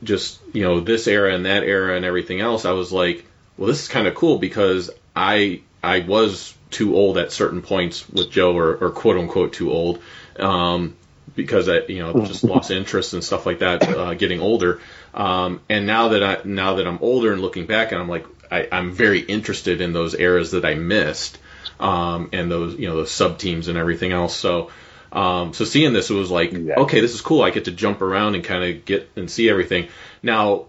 [0.01, 3.25] just you know this era and that era and everything else, I was like,
[3.57, 8.07] well, this is kind of cool because I I was too old at certain points
[8.09, 10.01] with Joe, or, or quote unquote too old,
[10.38, 10.95] um,
[11.35, 14.81] because I you know just lost interest and stuff like that, uh, getting older.
[15.13, 18.25] Um, and now that I now that I'm older and looking back, and I'm like
[18.51, 21.39] I, I'm very interested in those eras that I missed,
[21.79, 24.35] um, and those you know those sub teams and everything else.
[24.35, 24.71] So.
[25.11, 26.73] Um, so seeing this, it was like, Yeah.
[26.75, 27.41] okay, this is cool.
[27.41, 29.88] I get to jump around and kind of get and see everything.
[30.21, 30.65] Now,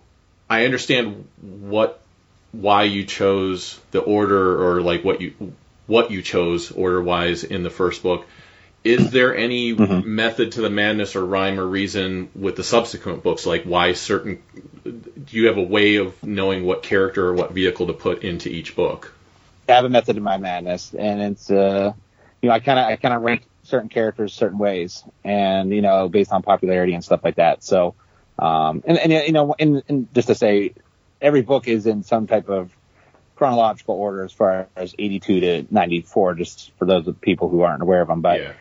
[0.48, 2.00] I understand what
[2.52, 5.34] why you chose the order or like what you
[5.87, 8.27] what you chose order wise in the first book.
[8.85, 13.44] Is there any method to the madness or rhyme or reason with the subsequent books?
[13.44, 14.42] Like why certain?
[14.85, 18.49] Do you have a way of knowing what character or what vehicle to put into
[18.49, 19.12] each book?
[19.68, 21.92] I have a method in my madness, and it's uh,
[22.40, 25.83] you know, I kind of I kind of rank certain characters certain ways, and you
[25.83, 27.64] know, based on popularity and stuff like that.
[27.64, 27.96] So,
[28.38, 30.75] um, and and you know, and, and just to say,
[31.20, 32.70] every book is in some type of
[33.37, 37.83] chronological order as far as 82 to 94, just for those of people who aren't
[37.83, 38.22] aware of them.
[38.22, 38.53] But yeah,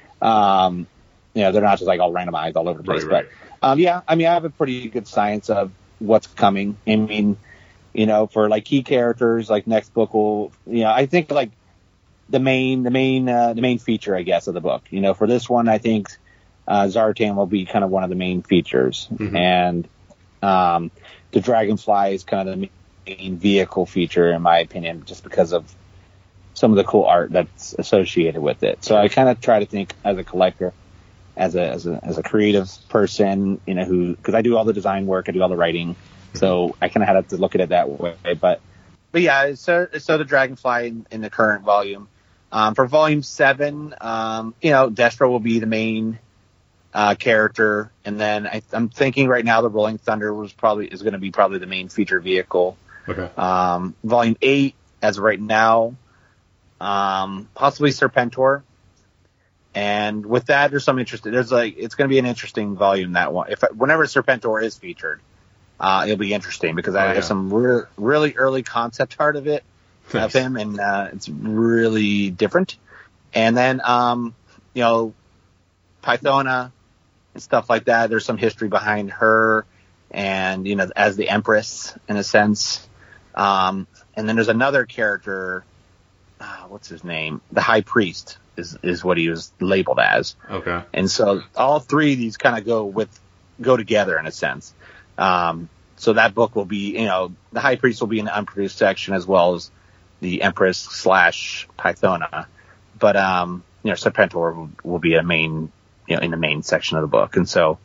[0.66, 0.86] um,
[1.34, 3.04] you know, they're not just like all randomized all over the place.
[3.04, 3.26] Right, right.
[3.62, 6.78] But um, yeah, I mean, I have a pretty good science of what's coming.
[6.88, 7.38] I mean,
[7.94, 11.52] you know, for like key characters, like next book will, you know, I think like
[12.30, 14.84] the main, the main, uh, the main feature, I guess, of the book.
[14.90, 16.10] You know, for this one, I think
[16.68, 19.38] uh, Zartan will be kind of one of the main features, Mhm.
[19.38, 19.88] and
[20.42, 20.92] um,
[21.32, 22.70] the Dragonfly is kind of the
[23.06, 25.74] main vehicle feature, in my opinion, just because of
[26.54, 28.84] some of the cool art that's associated with it.
[28.84, 30.74] So I kind of try to think as a collector,
[31.36, 34.65] as a as a as a creative person, you know, who because I do all
[34.65, 35.96] the design work, I do all the writing,
[36.34, 38.15] so I kind of had to look at it that way.
[38.39, 38.62] But
[39.12, 42.08] but yeah, so so the Dragonfly in, in the current volume.
[42.52, 46.20] Um, for volume seven, um, you know, Destro will be the main
[46.94, 51.02] uh, character, and then I, I'm thinking right now the Rolling Thunder was probably is
[51.02, 52.78] going to be probably the main feature vehicle.
[53.08, 55.96] Okay, Um, volume eight, as of right now,
[56.82, 58.63] um, possibly Serpentor.
[59.74, 61.32] And with that, there's some interesting.
[61.34, 63.52] There's like it's going to be an interesting volume that one.
[63.52, 65.20] If whenever Serpentor is featured,
[65.80, 67.13] uh, it'll be interesting because I Oh, yeah.
[67.15, 69.63] have some re- really early concept art of it
[70.13, 70.24] Nice.
[70.26, 72.78] of him, and uh, it's really different.
[73.34, 74.34] And then, um,
[74.74, 75.13] you know,
[76.04, 76.72] Pythona
[77.34, 78.10] and stuff like that.
[78.10, 79.65] There's some history behind her,
[80.10, 82.88] and you know, as the Empress in a sense.
[83.36, 85.63] Um, and then there's another character.
[86.39, 87.41] Uh, what's his name?
[87.52, 90.36] The High Priest is is what he was labeled as.
[90.50, 93.10] okay, And so all three of these kind of go with
[93.62, 94.74] go together in a sense.
[95.17, 98.38] Um, so that book will be, you know, the High Priest will be in the
[98.38, 99.71] unproduced section as well as
[100.21, 102.48] the Empress slash Pythona.
[102.98, 105.71] But um, you know, Serpentor will, will be a main,
[106.08, 107.36] you know, in the main section of the book.
[107.36, 107.78] And so,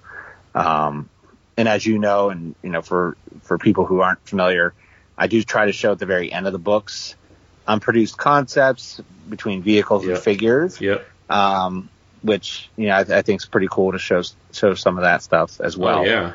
[0.54, 1.08] um,
[1.56, 4.72] and as you know, and you know, for for people who aren't familiar,
[5.20, 7.14] I do try to show at the very end of the books
[7.68, 10.14] unproduced concepts between vehicles Yep.
[10.14, 11.88] and figures yep, um,
[12.22, 15.22] which you know I, I think is pretty cool to show show some of that
[15.22, 16.32] stuff as well oh, yeah.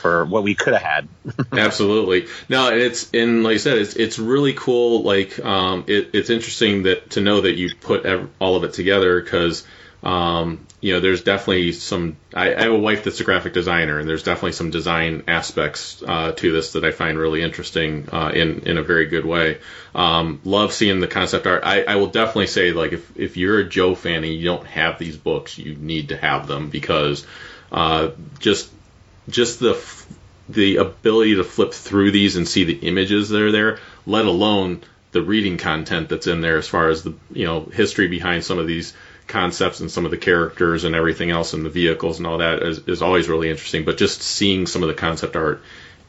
[0.00, 1.08] for what we could have had.
[1.52, 2.28] Absolutely.
[2.48, 5.02] No, it's and like I said, it's it's really cool.
[5.02, 8.74] Like, um, it, it's interesting that to know that you put ev- all of it
[8.74, 9.66] together because,
[10.02, 12.16] um, you know, there's definitely some.
[12.32, 16.02] I, I have a wife that's a graphic designer, and there's definitely some design aspects
[16.06, 19.58] uh, to this that I find really interesting uh, in in a very good way.
[19.94, 21.64] Um, love seeing the concept art.
[21.64, 24.66] I, I will definitely say, like, if if you're a Joe fan and you don't
[24.68, 27.26] have these books, you need to have them because
[27.72, 28.70] uh, just
[29.28, 29.82] just the
[30.48, 34.80] the ability to flip through these and see the images that are there, let alone
[35.10, 38.58] the reading content that's in there as far as the you know history behind some
[38.58, 38.94] of these
[39.28, 42.62] concepts and some of the characters and everything else and the vehicles and all that
[42.62, 43.84] is, is always really interesting.
[43.84, 45.62] But just seeing some of the concept art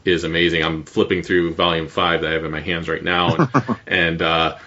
[0.04, 0.64] is amazing.
[0.64, 4.22] I'm flipping through volume five that I have in my hands right now, and, and
[4.22, 4.58] uh,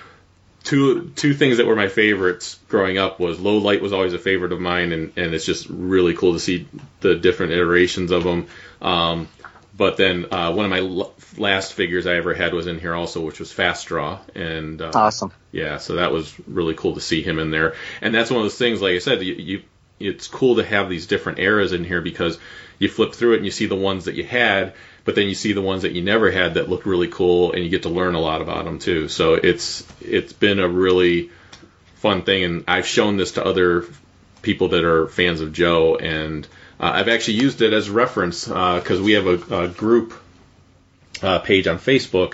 [0.64, 4.20] two two things that were my favorites growing up was low light was always a
[4.20, 6.68] favorite of mine and, and it's just really cool to see
[7.02, 8.48] the different iterations of them
[8.82, 9.28] um,
[9.76, 12.94] but then uh, one of my l- last figures I ever had was in here
[12.94, 15.32] also which was Fast Draw and uh, Awesome.
[15.52, 18.46] yeah so that was really cool to see him in there and that's one of
[18.46, 19.64] those things like I said you you,
[20.00, 22.38] it's cool to have these different eras in here because
[22.80, 24.74] you flip through it and you see the ones that you had,
[25.06, 27.64] but then you see the ones that you never had that look really cool, and
[27.64, 29.08] you get to learn a lot about them too.
[29.08, 31.30] So it's it's been a really
[31.98, 33.86] fun thing, and I've shown this to other
[34.42, 36.46] people that are fans of Joe, and
[36.80, 40.14] uh, I've actually used it as reference because we have a, a group
[41.22, 42.34] uh, page on Facebook,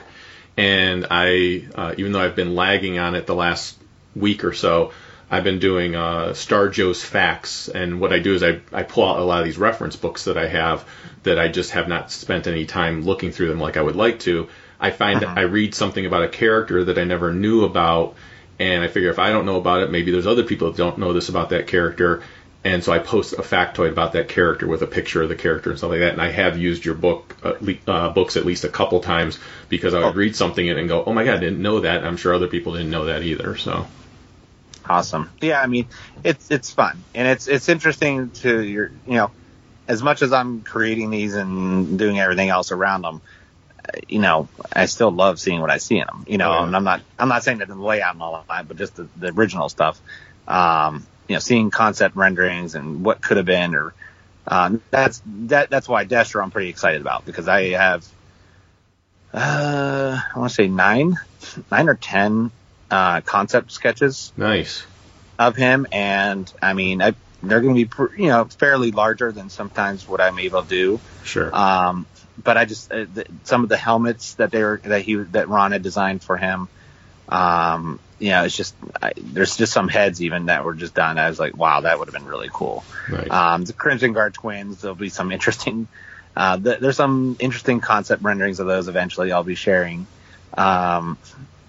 [0.57, 3.77] and I, uh, even though I've been lagging on it the last
[4.15, 4.91] week or so,
[5.31, 9.07] I've been doing uh, Star Joe's facts, and what I do is I, I pull
[9.07, 10.87] out a lot of these reference books that I have
[11.23, 14.19] that I just have not spent any time looking through them like I would like
[14.21, 14.47] to.
[14.79, 18.15] I find I read something about a character that I never knew about,
[18.57, 20.97] and I figure if I don't know about it, maybe there's other people that don't
[20.97, 22.23] know this about that character,
[22.63, 25.69] and so I post a factoid about that character with a picture of the character
[25.69, 26.13] and stuff like that.
[26.13, 29.39] And I have used your book uh, le- uh, books at least a couple times
[29.69, 31.79] because I would read something in it and go, "Oh my god, I didn't know
[31.81, 33.55] that." I'm sure other people didn't know that either.
[33.55, 33.87] So
[34.87, 35.29] Awesome.
[35.39, 35.87] Yeah, I mean,
[36.23, 39.31] it's it's fun and it's it's interesting to your you know,
[39.87, 43.21] as much as I'm creating these and doing everything else around them,
[43.85, 46.25] uh, you know, I still love seeing what I see in them.
[46.27, 46.65] You know, Oh, yeah.
[46.67, 49.07] and I'm not I'm not saying that the layout and all that, but just the,
[49.15, 50.01] the original stuff.
[50.47, 53.93] Um, you know, seeing concept renderings and what could have been, or
[54.47, 58.05] um, that's that that's why Destro I'm pretty excited about because I have
[59.33, 61.17] uh, I want to say nine,
[61.71, 62.49] nine or ten
[62.89, 64.83] uh, concept sketches nice.
[65.37, 67.13] of him, and I mean, I,
[67.43, 70.99] they're going to be you know fairly larger than sometimes what I'm able to do.
[71.23, 71.55] Sure.
[71.55, 72.07] Um,
[72.43, 75.47] but I just uh, the, some of the helmets that they were that he that
[75.47, 76.67] Ron had designed for him.
[77.27, 81.17] Um, you know, it's just I, there's just some heads even that were just done.
[81.17, 82.83] I was like, wow, that would have been really cool.
[83.09, 83.29] Right.
[83.29, 85.87] Um, the Crimson Guard twins, there'll be some interesting.
[86.35, 89.31] Uh, th- there's some interesting concept renderings of those eventually.
[89.31, 90.05] I'll be sharing.
[90.53, 91.17] Um,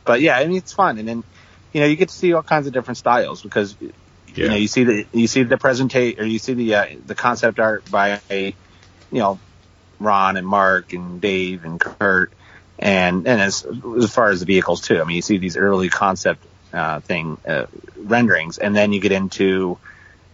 [0.04, 1.24] but yeah, I mean it's fun, and then
[1.72, 3.90] you know you get to see all kinds of different styles because yeah.
[4.34, 7.14] you know you see the you see the presentate or you see the uh, the
[7.14, 8.54] concept art by you
[9.12, 9.38] know
[10.00, 12.32] Ron and Mark and Dave and Kurt
[12.80, 13.64] and and as
[13.98, 15.00] as far as the vehicles too.
[15.00, 17.66] I mean you see these early concept uh, thing uh,
[17.96, 19.78] renderings and then you get into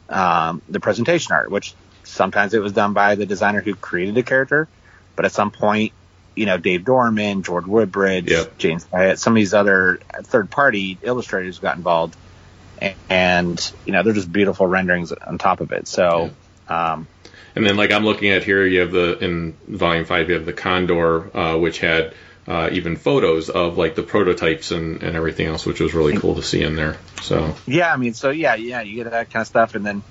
[0.08, 4.22] um, the presentation art, which sometimes it was done by the designer who created the
[4.22, 4.68] character,
[5.16, 5.92] but at some point.
[6.38, 8.58] You know, Dave Dorman, George Woodbridge, Yep.
[8.58, 12.14] James Hyatt, some of these other third party illustrators got involved
[13.08, 15.88] and you know they're just beautiful renderings on top of it.
[15.88, 16.30] So,
[16.68, 17.08] um,
[17.54, 20.46] And then, like I'm looking at here, you have the in Volume Five, you have
[20.46, 22.14] the Condor, uh, which had
[22.48, 26.36] uh, even photos of like the prototypes and, and everything else, which was really cool
[26.36, 26.96] to see in there.
[27.22, 30.02] So yeah, I mean, so yeah, yeah, you get that kind of stuff, and then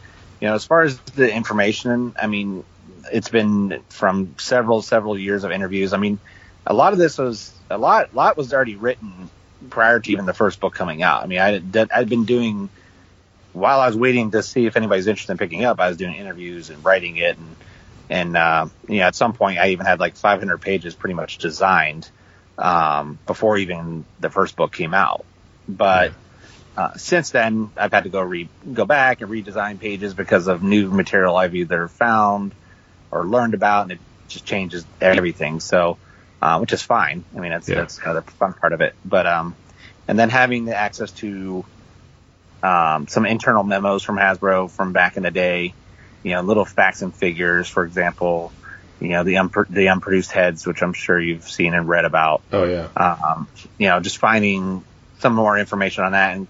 [0.42, 2.66] you know, as far as the information, I mean,
[3.12, 5.94] it's been from several several years of interviews.
[5.94, 6.20] I mean,
[6.66, 9.30] a lot of this was a lot lot was already written
[9.70, 11.24] prior to even the first book coming out.
[11.24, 12.70] I mean, I I'd been doing
[13.54, 15.80] while I was waiting to see if anybody's interested in picking up.
[15.80, 17.56] I was doing interviews and writing it, and
[18.10, 21.38] and uh, you know, at some point, I even had like 500 pages pretty much
[21.38, 22.10] designed
[22.58, 25.26] um, before even the first book came out.
[25.68, 26.14] But
[26.78, 30.64] uh, since then, I've had to go re go back and redesign pages because of
[30.64, 32.54] new material I've either found
[33.12, 35.60] or learned about, and it just changes everything.
[35.60, 35.98] So,
[36.42, 37.24] uh, which is fine.
[37.36, 37.76] I mean, that's Yeah.
[37.76, 38.94] that's kind of the fun part of it.
[39.06, 39.56] But um,
[40.08, 41.66] and then having the access to
[42.62, 45.74] um, some internal memos from Hasbro from back in the day,
[46.24, 48.52] you know, little facts and figures, for example,
[49.00, 52.42] you know, the unpro- the unproduced heads, which I'm sure you've seen and read about
[52.52, 54.84] oh yeah, um, you know, just finding
[55.20, 56.48] some more information on that and,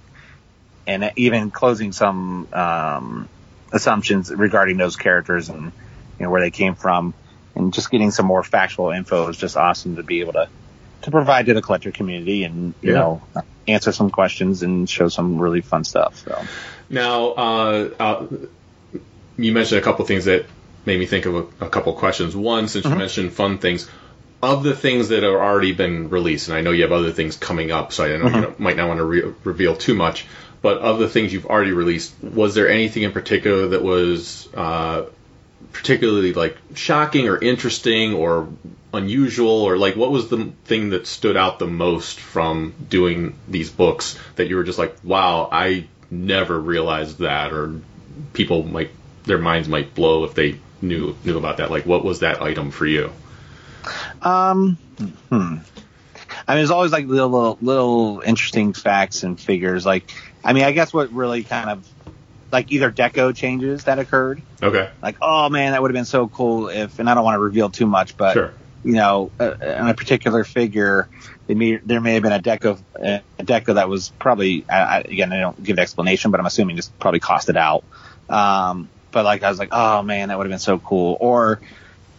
[0.88, 3.30] and even closing some, um,
[3.72, 5.72] assumptions regarding those characters and, you
[6.26, 7.14] know, where they came from
[7.56, 10.48] and just getting some more factual info is just awesome to be able to,
[11.02, 13.00] to provide to the collector community and, you Yeah.
[13.00, 13.22] know,
[13.68, 16.24] answer some questions and show some really fun stuff.
[16.26, 16.44] So,
[16.90, 18.26] Now, uh, uh,
[19.38, 20.46] you mentioned a couple things that
[20.86, 22.36] made me think of a, a couple questions.
[22.36, 23.90] One, since you mentioned fun things,
[24.44, 27.36] of the things that have already been released, and I know you have other things
[27.36, 30.26] coming up, so I know you don't- might not want to re- reveal too much.
[30.62, 35.04] But of the things you've already released, was there anything in particular that was uh,
[35.74, 38.48] particularly like shocking or interesting or
[38.94, 43.70] unusual, or like what was the thing that stood out the most from doing these
[43.70, 47.80] books that you were just like, wow, I never realized that, or
[48.34, 48.90] people might
[49.26, 51.72] their minds might blow if they knew knew about that.
[51.72, 53.12] Like, what was that item for you?
[54.22, 54.78] Um,
[55.30, 55.58] hmm.
[56.48, 59.86] I mean, there's always like little, little, interesting facts and figures.
[59.86, 60.12] Like,
[60.44, 61.88] I mean, I guess what really kind of
[62.52, 64.42] like either deco changes that occurred.
[64.62, 67.36] Okay, Like, oh man, that would have been so cool if, and I don't want
[67.36, 68.54] to reveal too much, but sure.
[68.84, 71.10] you know, uh, on a particular figure,
[71.48, 75.00] they may, there may have been a deco, a deco that was probably, I, I,
[75.00, 77.84] again, I don't give an explanation, but I'm assuming just probably costed out.
[78.30, 81.16] Um, but like I was like, oh man, that would have been so cool.
[81.22, 81.62] Or,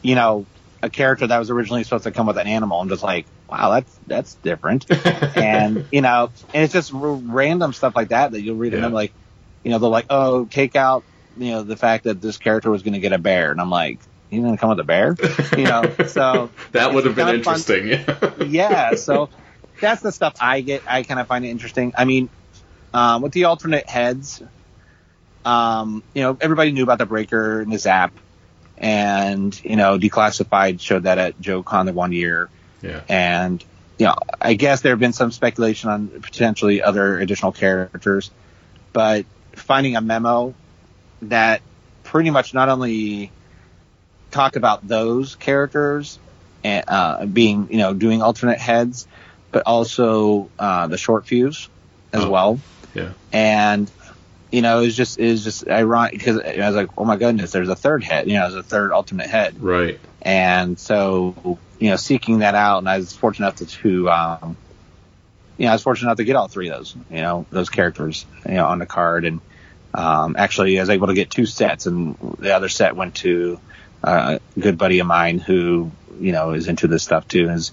[0.02, 0.46] you know,
[0.82, 3.70] a character that was originally supposed to come with an animal, and just like, wow,
[3.70, 4.86] that's that's different.
[5.36, 8.80] and you know, and it's just r- random stuff like that that you'll read, and
[8.80, 8.86] Yeah.
[8.86, 9.12] I'm like,
[9.62, 11.04] you know, they're like, oh, take out,
[11.36, 13.70] you know, the fact that this character was going to get a bear, and I'm
[13.70, 15.16] like, he's going to come with a bear?
[15.54, 18.48] You know, so that would have been kind of fun- interesting.
[18.50, 19.28] yeah, so
[19.82, 20.82] that's the stuff I get.
[20.86, 21.92] I kind of find it interesting.
[21.94, 22.30] I mean,
[22.94, 24.42] um, with the alternate heads,
[25.46, 28.12] um, you know, everybody knew about the breaker and the zap,
[28.76, 32.48] and you know, declassified showed that at Joe Con the one year,
[32.82, 33.00] yeah.
[33.08, 33.64] and
[33.98, 38.30] you know, I guess there have been some speculation on potentially other additional characters,
[38.92, 40.54] but finding a memo
[41.22, 41.62] that
[42.04, 43.30] pretty much not only
[44.30, 46.18] talk about those characters
[46.62, 49.06] and uh, being, you know, doing alternate heads,
[49.50, 51.68] but also uh, the short fuse
[52.12, 52.30] as Oh.
[52.30, 52.60] well.
[52.94, 53.12] Yeah.
[53.32, 53.90] And
[54.50, 57.16] you know, it was just it was just ironic because I was like, oh my
[57.16, 58.28] goodness, there's a third head.
[58.28, 59.62] You know, there's a third alternate head.
[59.62, 59.98] Right.
[60.22, 64.56] And so, you know, seeking that out, and I was fortunate enough to, to um,
[65.56, 67.70] you know, I was fortunate enough to get all three of those, you know, those
[67.70, 69.24] characters, you know, on the card.
[69.24, 69.40] And
[69.94, 73.58] um, actually, I was able to get two sets, and the other set went to
[74.04, 75.90] uh, a good buddy of mine who,
[76.20, 77.72] you know, is into this stuff too, and has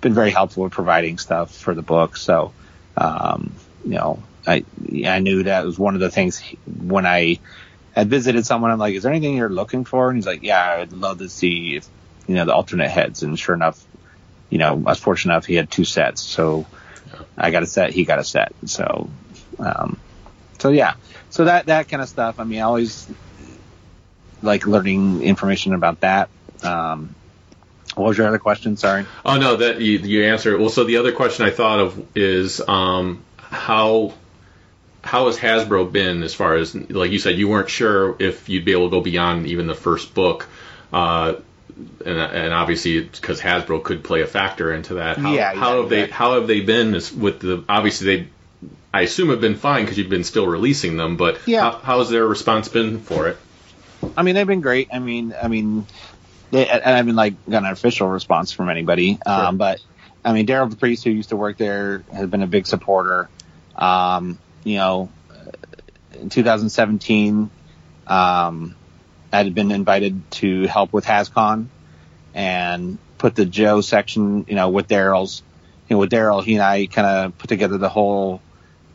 [0.00, 2.16] been very helpful with providing stuff for the book.
[2.16, 2.52] So,
[2.96, 3.52] um,
[3.84, 4.64] you know, I
[5.06, 7.38] I knew that was one of the things he- when I
[7.92, 8.70] had visited someone.
[8.70, 10.08] I'm like, is there anything you're looking for?
[10.08, 11.86] And he's like, yeah, I'd love to see if
[12.26, 13.22] you know the alternate heads.
[13.22, 13.82] And sure enough,
[14.50, 16.66] you know, I was fortunate enough he had two sets, so
[17.36, 18.52] I got a set, he got a set.
[18.66, 19.08] So,
[19.58, 19.98] um,
[20.58, 20.94] so yeah,
[21.30, 22.38] so that that kind of stuff.
[22.38, 23.08] I mean, I always
[24.42, 26.28] like learning information about that.
[26.62, 27.14] Um,
[27.94, 28.76] what was your other question?
[28.76, 29.06] Sorry.
[29.24, 30.58] Oh no, that you, you answered.
[30.60, 34.14] Well, so the other question I thought of is um, how
[35.04, 38.64] how has Hasbro been as far as like you said you weren't sure if you'd
[38.64, 40.48] be able to go beyond even the first book,
[40.92, 41.34] uh,
[42.04, 45.18] and, and obviously because Hasbro could play a factor into that.
[45.18, 48.28] How, Yeah, how yeah, have they how have they been with the obviously they
[48.92, 51.72] I assume have been fine because you've been still releasing them, but Yeah.
[51.72, 53.38] how, how has their response been for it?
[54.16, 54.88] I mean, they've been great.
[54.92, 55.88] I mean, I mean,
[56.52, 59.18] they, and I haven't like got an official response from anybody.
[59.26, 59.80] Um, but
[60.24, 63.28] I mean, Derryl DePriest who used to work there has been a big supporter.
[63.74, 65.10] Um, you know,
[66.14, 67.50] in 2017,
[68.06, 68.74] um,
[69.32, 71.66] I had been invited to help with HasCon
[72.34, 75.42] and put the Joe section, you know, with Derryl's,
[75.88, 78.40] you know, with Derryl, he and I kind of put together the whole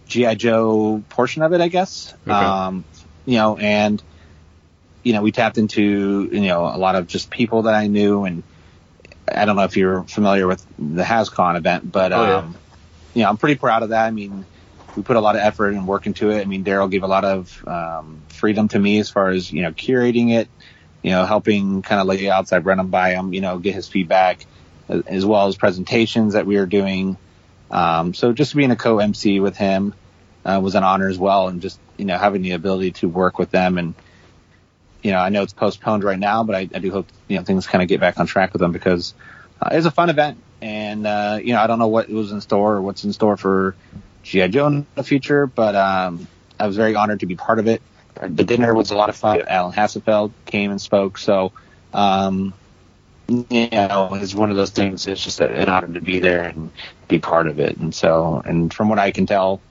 [0.07, 2.13] GI Joe portion of it, I guess.
[2.23, 2.31] Okay.
[2.31, 2.83] Um,
[3.25, 4.01] you know, and
[5.03, 8.25] you know, we tapped into, you know, a lot of just people that I knew
[8.25, 8.43] and
[9.33, 12.35] I don't know if you're familiar with the HasCon event, but, Oh, yeah.
[12.37, 12.55] um,
[13.13, 14.05] you know, I'm pretty proud of that.
[14.05, 14.45] I mean,
[14.95, 16.41] we put a lot of effort and work into it.
[16.41, 19.61] I mean, Derryl gave a lot of, um, freedom to me as far as, you
[19.61, 20.49] know, curating it,
[21.01, 23.75] you know, helping kind of lay it outside, run him by him, you know, get
[23.75, 24.45] his feedback
[24.89, 27.17] as- well as presentations that we were doing.
[27.71, 29.93] Um, so just being a co-MC with him,
[30.45, 31.47] uh, was an honor as well.
[31.47, 33.93] And just, you know, having the ability to work with them and,
[35.01, 37.43] you know, I know it's postponed right now, but I, I do hope you know
[37.43, 39.13] things kind of get back on track with them because
[39.61, 42.41] uh, it's a fun event, and uh, you know I don't know what was in
[42.41, 43.75] store or what's in store for
[44.23, 46.27] GI Joe in the future, but um,
[46.59, 47.81] I was very honored to be part of it.
[48.15, 49.43] The dinner was a lot of fun.
[49.47, 51.53] Alan Hassenfeld came and spoke, so
[51.93, 52.53] um,
[53.27, 55.07] you know it's one of those things.
[55.07, 56.71] It's just an honor to be there and
[57.07, 59.61] be part of it, and so and from what I can tell,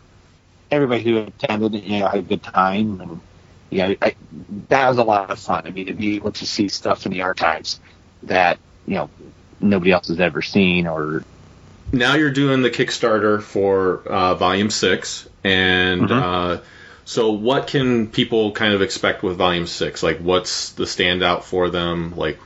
[0.71, 3.21] everybody who attended, you know, had a good time and
[3.71, 4.15] yeah, I,
[4.69, 5.67] that was a lot of fun.
[5.67, 7.81] I mean, to be able to see stuff in the archives
[8.25, 9.11] that you know
[9.61, 11.25] nobody else has ever seen, or
[11.93, 16.23] now you're doing the Kickstarter for uh, Volume Six, and Mhm.
[16.23, 16.61] uh,
[17.05, 20.03] so what can people kind of expect with Volume Six?
[20.03, 22.15] Like, what's the standout for them?
[22.17, 22.39] Like,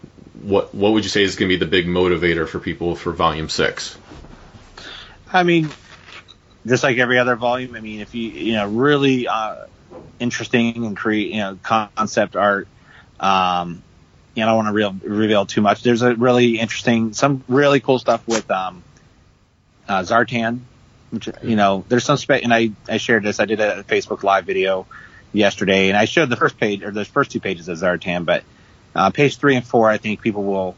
[0.43, 3.12] what what would you say is going to be the big motivator for people for
[3.12, 3.97] Volume Six?
[5.32, 5.70] I mean,
[6.66, 7.74] just like every other volume.
[7.74, 9.57] I mean, if you you know really uh,
[10.20, 12.68] interesting and create you know concept art.
[13.18, 13.82] Um,
[14.34, 15.82] you know, I don't want to real, reveal too much.
[15.82, 18.82] There's a really interesting, some really cool stuff with um,
[19.89, 20.61] uh, Zartan.
[21.11, 23.39] Which, you know, there's some spe- and I I shared this.
[23.39, 24.87] I did a Facebook live video
[25.33, 28.45] yesterday, and I showed the first page or the first two pages of Zartan, but
[28.95, 30.76] uh, page three and four, I think people will,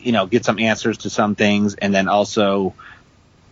[0.00, 2.74] you know, get some answers to some things, and then also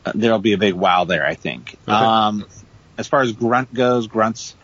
[0.05, 1.25] uh, there'll be a big wow there.
[1.25, 1.77] I think.
[1.87, 1.93] Okay.
[1.93, 2.47] Um,
[2.99, 4.57] as far as Grunt goes, Grunt's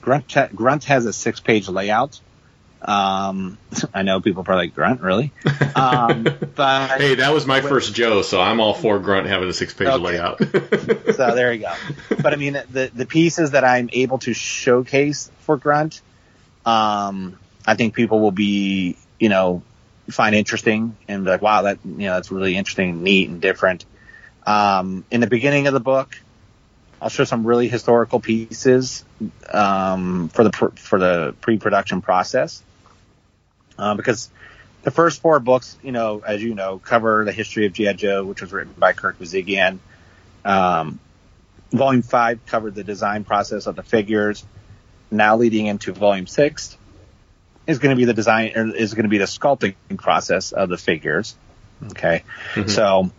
[0.00, 2.20] Grunt ha- Grunt has a six page layout.
[2.84, 3.58] Um,
[3.94, 5.32] I know people probably like Grunt, really?
[5.74, 6.24] Um,
[6.54, 9.72] but Hey, that was my first Joe, so I'm all for Grunt having a six
[9.74, 10.04] page Okay.
[10.04, 10.38] layout.
[11.16, 11.74] so there you go.
[12.20, 16.00] But I mean, the the pieces that I'm able to showcase for Grunt
[16.64, 19.62] um, I think people will be, you know,
[20.10, 23.84] find interesting and be like, wow, that, you know, that's really interesting, neat and different.
[24.46, 26.16] Um, in the beginning of the book,
[27.00, 29.04] I'll show some really historical pieces,
[29.52, 32.62] um, for the, pr- for the pre-production process.
[33.78, 34.30] Uh, because
[34.82, 37.94] the first four books, you know, as you know, cover the history of G.I.
[37.94, 39.78] Joe, which was written by Kirk Bozigian.
[40.44, 41.00] Um,
[41.70, 44.44] volume five covered the design process of the figures.
[45.10, 46.76] Now leading into volume six
[47.66, 50.68] is going to be the design, or is going to be the sculpting process of
[50.68, 51.34] the figures.
[51.90, 52.22] Okay.
[52.66, 53.10] So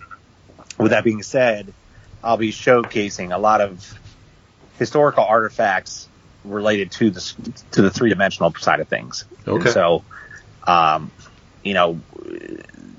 [0.77, 1.73] with that being said,
[2.23, 3.99] I'll be showcasing a lot of
[4.77, 6.07] historical artifacts
[6.43, 9.25] related to the, to the three dimensional side of things.
[9.47, 9.69] Okay.
[9.69, 10.03] So,
[10.67, 11.11] um,
[11.63, 11.99] you know,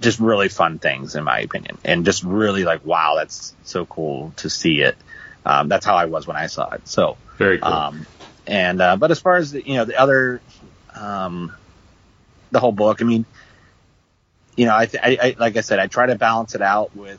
[0.01, 4.33] just really fun things in my opinion, and just really like, wow, that's so cool
[4.37, 4.97] to see it.
[5.45, 6.87] Um, that's how I was when I saw it.
[6.89, 7.73] So, Very cool.
[7.73, 8.07] um,
[8.47, 10.41] and uh, but as far as the, you know the other,
[10.95, 11.55] um,
[12.51, 13.25] the whole book, I mean,
[14.57, 16.95] you know, I, th- I, I like I said, I try to balance it out
[16.97, 17.19] with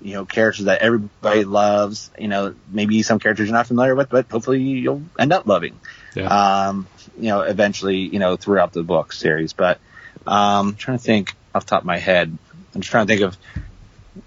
[0.00, 2.10] you know characters that everybody loves.
[2.18, 5.78] You know, maybe some characters you're not familiar with, but hopefully you'll end up loving
[6.16, 6.68] yeah.
[6.68, 6.88] um,
[7.18, 9.52] you know, eventually, you know, throughout the book series.
[9.52, 9.78] But
[10.26, 12.36] um, I'm trying to think off the top of my head.
[12.74, 13.36] I'm just trying to think of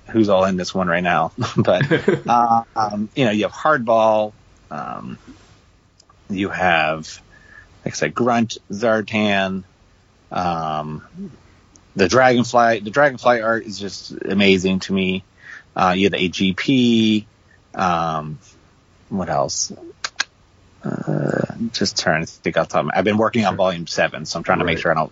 [0.08, 1.32] who's all in this one right now.
[1.58, 4.34] but uh, um, you know, you have Hardball.
[4.72, 5.18] Um,
[6.30, 7.22] you have,
[7.86, 9.64] like I said, Grunt, Zartan.
[10.32, 11.04] Um,
[11.96, 12.82] the Dragonfly.
[12.82, 15.24] The Dragonfly art is just amazing to me.
[15.76, 17.26] Uh, you have the AGP.
[17.74, 18.40] Um,
[19.10, 19.72] what else?
[20.84, 22.82] Uh, just trying to think off top.
[22.82, 24.96] of my- I've been working on volume seven, so I'm trying to make sure I
[24.96, 25.12] don't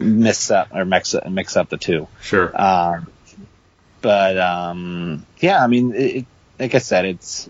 [0.00, 2.08] miss up or mix mix up the two.
[2.22, 2.50] sure.
[2.60, 3.06] Um,
[4.00, 6.26] but um, yeah, I mean, it-
[6.58, 7.48] like I said, it's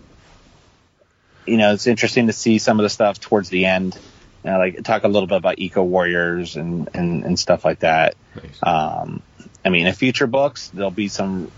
[1.47, 3.99] you know it's interesting to see some of the stuff towards the end.
[4.45, 7.81] You know, like talk a little bit about eco warriors and, and and stuff like
[7.81, 8.15] that.
[8.37, 8.59] Nice.
[8.63, 9.23] Um,
[9.65, 11.51] I mean, in future books, there'll be some.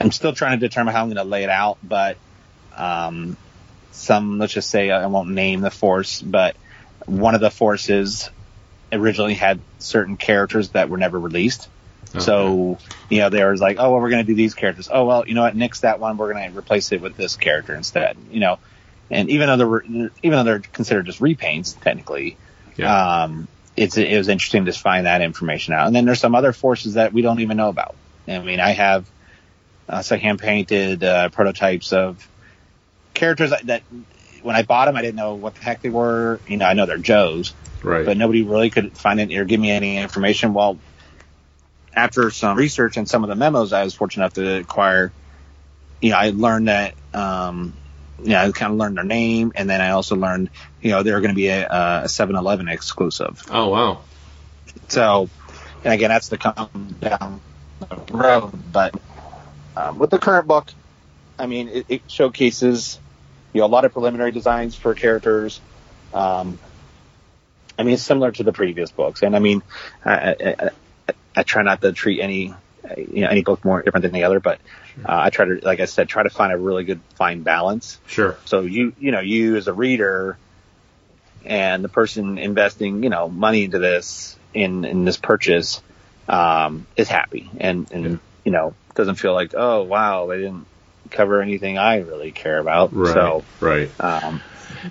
[0.00, 2.16] I'm still trying to determine how I'm going to lay it out, but
[2.74, 3.36] um,
[3.92, 6.56] some, let's just say, I won't name the force, but
[7.04, 8.30] one of the forces
[8.92, 11.68] originally had certain characters that were never released.
[12.18, 12.78] So,
[13.08, 14.88] you know, there was like, oh, well, we're going to do these characters.
[14.92, 15.54] Oh, well, you know what?
[15.54, 16.16] Nix that one.
[16.16, 18.16] We're going to replace it with this character instead.
[18.32, 18.58] You know,
[19.10, 22.36] and even though they were, even though they're considered just repaints technically,
[22.76, 23.22] yeah.
[23.22, 25.86] um, it's it was interesting to find that information out.
[25.86, 27.94] And then there's some other forces that we don't even know about.
[28.26, 29.08] I mean, I have
[29.88, 32.26] uh, second painted uh, prototypes of
[33.14, 33.82] characters that, that
[34.42, 36.40] when I bought them, I didn't know what the heck they were.
[36.46, 38.04] You know, I know they're Joes, right.
[38.04, 40.54] but nobody really could find it or give me any information.
[40.54, 40.78] Well,
[41.94, 45.12] after some research and some of the memos I was fortunate enough to acquire,
[46.00, 47.74] you know, I learned that, um,
[48.22, 51.02] you know, I kind of learned their name, and then I also learned, you know,
[51.02, 53.42] they're going to be a, a 7-Eleven exclusive.
[53.50, 54.00] oh wow.
[54.88, 55.28] So,
[55.84, 57.40] and again, that's to come down
[57.88, 58.52] the road.
[58.72, 58.94] But
[59.76, 60.70] um, with the current book,
[61.38, 62.98] I mean, it, it showcases
[63.52, 65.60] you know a lot of preliminary designs for characters.
[66.12, 66.58] Um,
[67.78, 69.62] I mean, it's similar to the previous books, and I mean,
[70.04, 70.70] I, I,
[71.34, 72.54] I, try not to treat any
[72.96, 74.60] you know any book more different than the other, but
[74.98, 77.98] uh, I try to, like I said, try to find a really good fine balance.
[78.06, 78.36] Sure.
[78.44, 80.36] So you, you know, you as a reader
[81.44, 85.82] and the person investing, you know, money into this in, in this purchase,
[86.28, 88.16] um, is happy and, and, Yeah.
[88.44, 90.66] you know, doesn't feel like, oh, wow, they didn't
[91.10, 92.94] cover anything I really care about.
[92.94, 93.12] Right.
[93.12, 93.90] So, right.
[94.00, 94.40] um,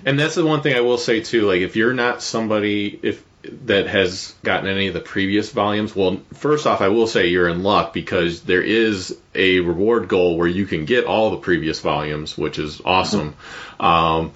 [0.04, 1.46] And that's the one thing I will say too.
[1.46, 3.24] Like, if you're not somebody if
[3.64, 7.48] that has gotten any of the previous volumes, well, first off, I will say you're
[7.48, 11.80] in luck because there is a reward goal where you can get all the previous
[11.80, 13.34] volumes, which is awesome.
[13.78, 14.32] Um,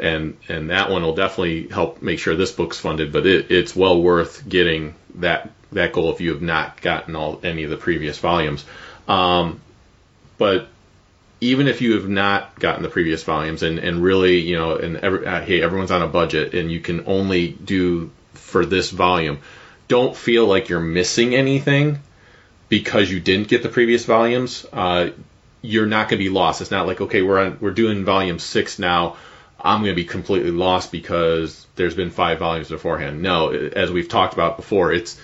[0.00, 3.12] and and that one will definitely help make sure this book's funded.
[3.12, 7.40] But it, it's well worth getting that that goal if you have not gotten all
[7.42, 8.64] any of the previous volumes.
[9.08, 9.60] Um,
[10.38, 10.68] but
[11.44, 14.96] even if you have not gotten the previous volumes and, and really, you know, and
[14.96, 19.38] every, uh, hey, everyone's on a budget and you can only do for this volume,
[19.86, 21.98] don't feel like you're missing anything
[22.70, 24.64] because you didn't get the previous volumes.
[24.72, 25.10] Uh,
[25.60, 26.62] you're not going to be lost.
[26.62, 29.16] It's not like, okay, we're on, we're doing volume six now.
[29.60, 33.20] I'm going to be completely lost because there's been five volumes beforehand.
[33.20, 35.20] No, as we've talked about before, it's,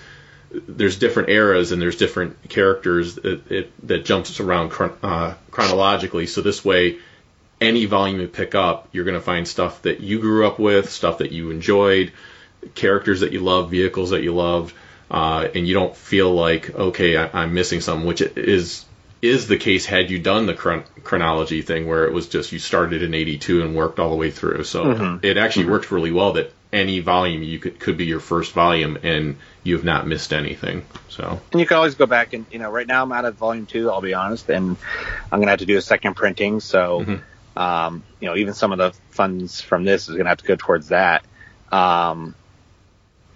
[0.51, 6.27] there's different eras and there's different characters that, it, that jumps around uh, chronologically.
[6.27, 6.97] So this way,
[7.59, 10.89] any volume you pick up, you're going to find stuff that you grew up with,
[10.89, 12.11] stuff that you enjoyed,
[12.73, 14.73] characters that you love, vehicles that you loved,
[15.11, 18.85] uh, and you don't feel like okay, I, I'm missing something, which is
[19.21, 22.57] is the case had you done the chron- chronology thing where it was just you
[22.57, 24.63] started in 82 and worked all the way through.
[24.63, 28.53] So it actually worked really well that any volume you could could be your first
[28.53, 30.85] volume and you have not missed anything.
[31.09, 33.35] So And you can always go back and you know, right now I'm out of
[33.35, 33.89] volume two.
[33.91, 34.77] I'll be honest, and
[35.31, 36.59] I'm gonna have to do a second printing.
[36.59, 37.21] So, Mhm.
[37.61, 40.55] um, you know, even some of the funds from this is gonna have to go
[40.55, 41.25] towards that.
[41.71, 42.35] Um,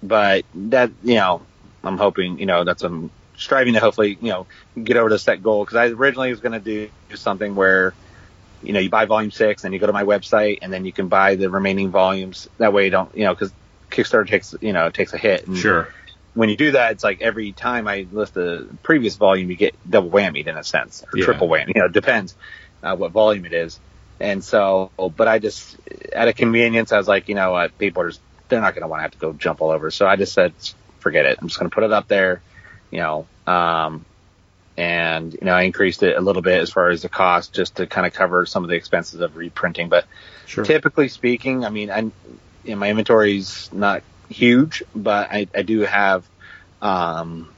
[0.02, 1.46] but that you know,
[1.84, 4.48] I'm hoping you know that's I'm striving to hopefully you know
[4.82, 7.94] get over to set goal because I originally was gonna do something where
[8.62, 10.94] you know you buy volume six and you go to my website and then you
[10.94, 12.48] can buy the remaining volumes.
[12.58, 13.54] That way you don't you know because
[13.92, 15.48] Kickstarter takes you know takes a hit.
[15.48, 15.90] And, sure,
[16.34, 19.78] when you do that, it's like every time I list the previous volume, you get
[19.90, 21.26] double whammied in a sense, or Yeah.
[21.26, 21.74] triple whammy.
[21.76, 22.36] You know, it depends
[22.84, 23.80] uh, what volume it is.
[24.20, 25.78] And so, but I just,
[26.14, 28.84] at a convenience, I was like, you know what, people are just, they're not going
[28.84, 29.92] to want to have to go jump all over.
[29.92, 30.54] So I just said,
[31.00, 31.38] forget it.
[31.42, 32.42] I'm just going to put it up there,
[32.92, 34.06] you know, um,
[34.78, 37.78] and, you know, I increased it a little bit as far as the cost just
[37.78, 39.90] to kind of cover some of the expenses of reprinting.
[39.90, 40.06] But
[40.46, 40.66] sure.
[40.66, 42.12] typically speaking, I mean, I, you
[42.66, 46.28] know, my inventory's not huge, but I, I do have
[46.82, 47.54] um,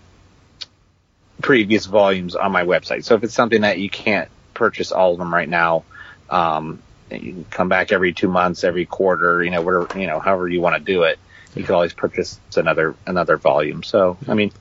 [1.41, 3.03] previous volumes on my website.
[3.03, 5.85] So if it's something that you can't purchase all of them right now,
[6.29, 10.19] um, you can come back every two months, every quarter, you know, whatever, you know,
[10.19, 11.19] however you want to do it.
[11.55, 13.81] You can always purchase another another volume.
[13.81, 14.51] So I mean,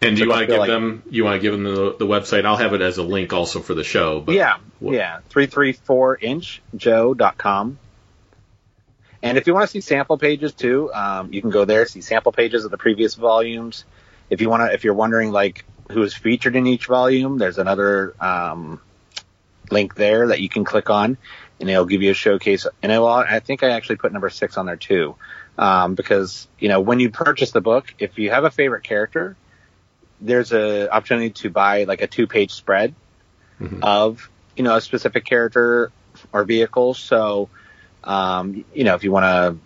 [0.00, 2.06] And do you want to give like- them you want to give them the, the
[2.06, 2.44] website?
[2.44, 4.20] I'll have it as a link also for the show.
[4.20, 7.78] But yeah, what- yeah, three three four inch joe.com.
[9.20, 12.00] And if you want to see sample pages too, um, you can go there, see
[12.00, 13.84] sample pages of the previous volumes.
[14.30, 17.58] If you want to, if you're wondering like who is featured in each volume, there's
[17.58, 18.80] another um,
[19.70, 21.16] link there that you can click on,
[21.58, 22.66] and it'll give you a showcase.
[22.82, 25.16] And it will, I think I actually put number six on there too,
[25.56, 29.36] um, because you know when you purchase the book, if you have a favorite character,
[30.20, 32.94] there's a opportunity to buy like a two page spread
[33.82, 35.92] of you know a specific character
[36.32, 36.94] or vehicle.
[36.94, 37.48] So
[38.04, 39.58] um, you know if you want to.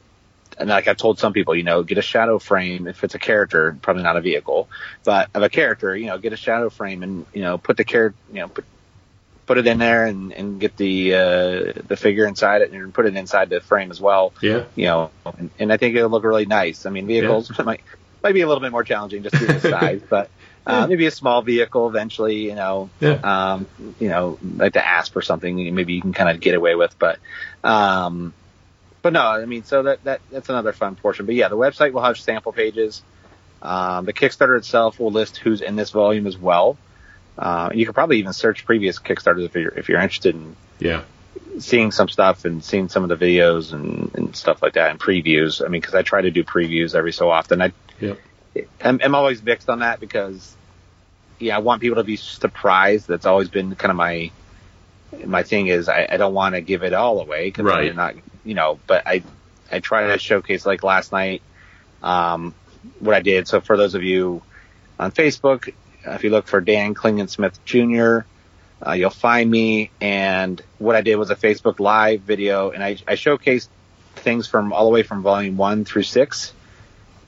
[0.59, 3.19] And like I've told some people, you know, get a shadow frame if it's a
[3.19, 4.69] character, probably not a vehicle,
[5.03, 7.85] but of a character, you know, get a shadow frame and you know put the
[7.85, 8.67] character, you know, put
[9.47, 13.07] put it in there and, and get the uh, the figure inside it and put
[13.07, 14.33] it inside the frame as well.
[14.41, 14.65] Yeah.
[14.77, 16.87] You know, and, and I think it'll look really nice.
[16.87, 17.83] I mean, vehicles might
[18.23, 20.31] might be a little bit more challenging just due to the size, but
[20.67, 22.37] uh, maybe a small vehicle eventually.
[22.45, 23.21] You know, Yeah.
[23.23, 23.67] um,
[23.99, 25.75] you know, like the Asp or something.
[25.75, 27.19] Maybe you can kind of get away with, but.
[27.65, 28.35] Um,
[29.03, 31.27] but no, I mean, so that, that that's another fun portion.
[31.27, 33.03] But yeah, the website will have sample pages.
[33.61, 36.79] Um, the Kickstarter itself will list who's in this volume as well.
[37.37, 41.03] Uh, you could probably even search previous Kickstarters if you're if you're interested in Yeah.
[41.59, 45.01] seeing some stuff and seeing some of the videos and, and stuff like that and
[45.01, 45.65] previews.
[45.65, 47.61] I mean, because I try to do previews every so often.
[47.61, 48.19] I Yep.
[48.83, 50.57] I'm, I'm always mixed on that because
[51.39, 53.09] yeah, I want people to be surprised.
[53.09, 54.31] That's always been kind of my
[55.27, 57.85] my thing is I, I don't want to give it all away because Right.
[57.87, 58.79] you're not you know.
[58.87, 59.25] But I
[59.71, 61.43] I try to showcase like last night
[62.03, 62.55] um,
[62.99, 63.49] what I did.
[63.49, 64.43] So for those of you
[64.99, 65.73] on Facebook,
[66.05, 68.27] if you look for Dan Klingensmith Jr.
[68.85, 69.93] Uh, you'll find me.
[70.01, 73.69] And what I did was a Facebook Live video, and I, I showcased
[74.17, 76.53] things from all the way from volume one through six,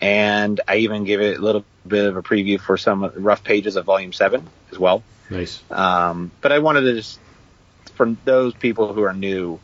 [0.05, 3.77] and I even give it a little bit of a preview for some rough pages
[3.77, 5.03] of volume seven as well.
[5.31, 5.63] Nice.
[5.71, 7.19] Um, but I wanted to just,
[7.95, 9.61] for those people who are new,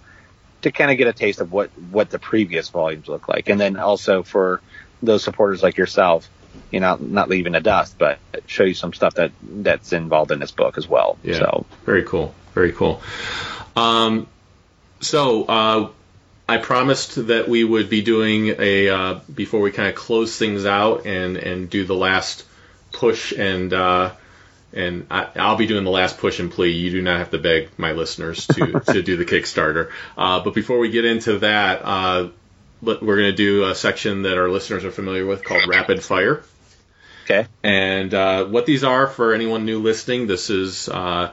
[0.63, 3.61] to kind of get a taste of what what the previous volumes look like, and
[3.61, 4.63] then also for
[5.03, 6.27] those supporters like yourself,
[6.71, 10.39] you know, not leaving a dust, but show you some stuff that that's involved in
[10.39, 11.19] this book as well.
[11.23, 11.39] Yeah.
[11.39, 12.35] So Very cool.
[12.55, 13.03] Very cool.
[13.77, 14.27] Um,
[15.01, 15.89] so uh,
[16.51, 20.67] I promised that we would be doing a uh, before we kind of close things
[20.67, 22.45] out and and do the last
[22.93, 24.11] push and uh,
[24.73, 26.71] and I, I'll be doing the last push and plea.
[26.71, 29.91] You do not have to beg my listeners to to do the Kickstarter.
[30.19, 31.83] Uh, but before we get into that.
[31.85, 32.29] Uh,
[32.83, 36.43] we're going to do a section that our listeners are familiar with called Rapid Fire.
[37.25, 41.31] okay, And uh, what these are for anyone new listening, this is uh,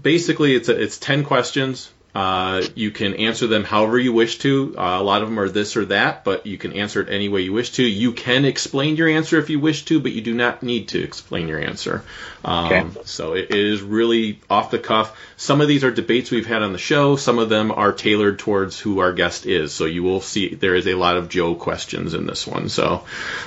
[0.00, 1.92] basically it's a, it's ten questions.
[2.14, 4.74] Uh, you can answer them however you wish to.
[4.78, 7.28] Uh, a lot of them are this or that, but you can answer it any
[7.28, 7.82] way you wish to.
[7.82, 11.02] You can explain your answer if you wish to, but you do not need to
[11.02, 12.04] explain your answer.
[12.44, 12.86] Um, Okay.
[13.04, 15.16] So it is really off the cuff.
[15.36, 17.16] Some of these are debates we've had on the show.
[17.16, 19.72] Some of them are tailored towards who our guest is.
[19.72, 22.68] So you will see there is a lot of Joe questions in this one.
[22.68, 23.04] So,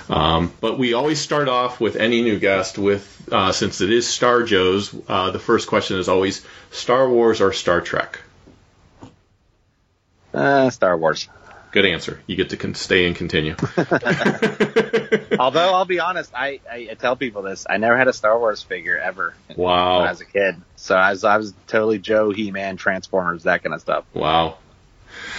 [0.10, 4.08] um, but we always start off with any new guest with, uh, since it is
[4.08, 8.20] Star Joe's, uh, the first question is always Star Wars or Star Trek.
[10.38, 11.28] Uh, Star Wars.
[11.72, 12.22] Good answer.
[12.28, 13.56] You get to con- stay and continue.
[15.40, 18.38] Although I'll be honest, I, I, I tell people this: I never had a Star
[18.40, 20.00] Wars figure ever Wow.
[20.00, 20.56] when I was a kid.
[20.76, 24.06] So I was I was totally Joe, He Man, Transformers, that kind of stuff.
[24.14, 24.58] Wow.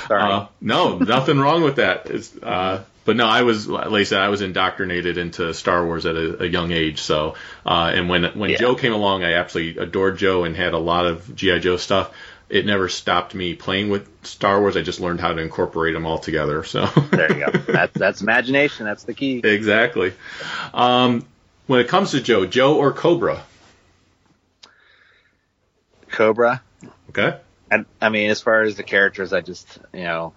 [0.06, 0.22] Sorry.
[0.22, 2.06] Uh, no, nothing wrong with that.
[2.10, 6.04] It's, uh, but no, I was, like I said, I was indoctrinated into Star Wars
[6.04, 7.00] at a, a young age.
[7.00, 8.58] So, uh, and when when Yeah.
[8.58, 12.12] Joe came along, I absolutely adored Joe and had a lot of GI Joe stuff.
[12.48, 14.76] It never stopped me playing with Star Wars.
[14.76, 16.64] I just learned how to incorporate them all together.
[16.64, 17.58] So there you go.
[17.72, 18.86] That's that's imagination.
[18.86, 19.38] That's the key.
[19.44, 20.14] exactly.
[20.72, 21.26] Um,
[21.66, 23.42] when it comes to Joe, Joe or Cobra?
[26.10, 26.62] Cobra.
[27.10, 27.38] Okay.
[27.70, 30.32] I, I mean, as far as the characters, I just, you know,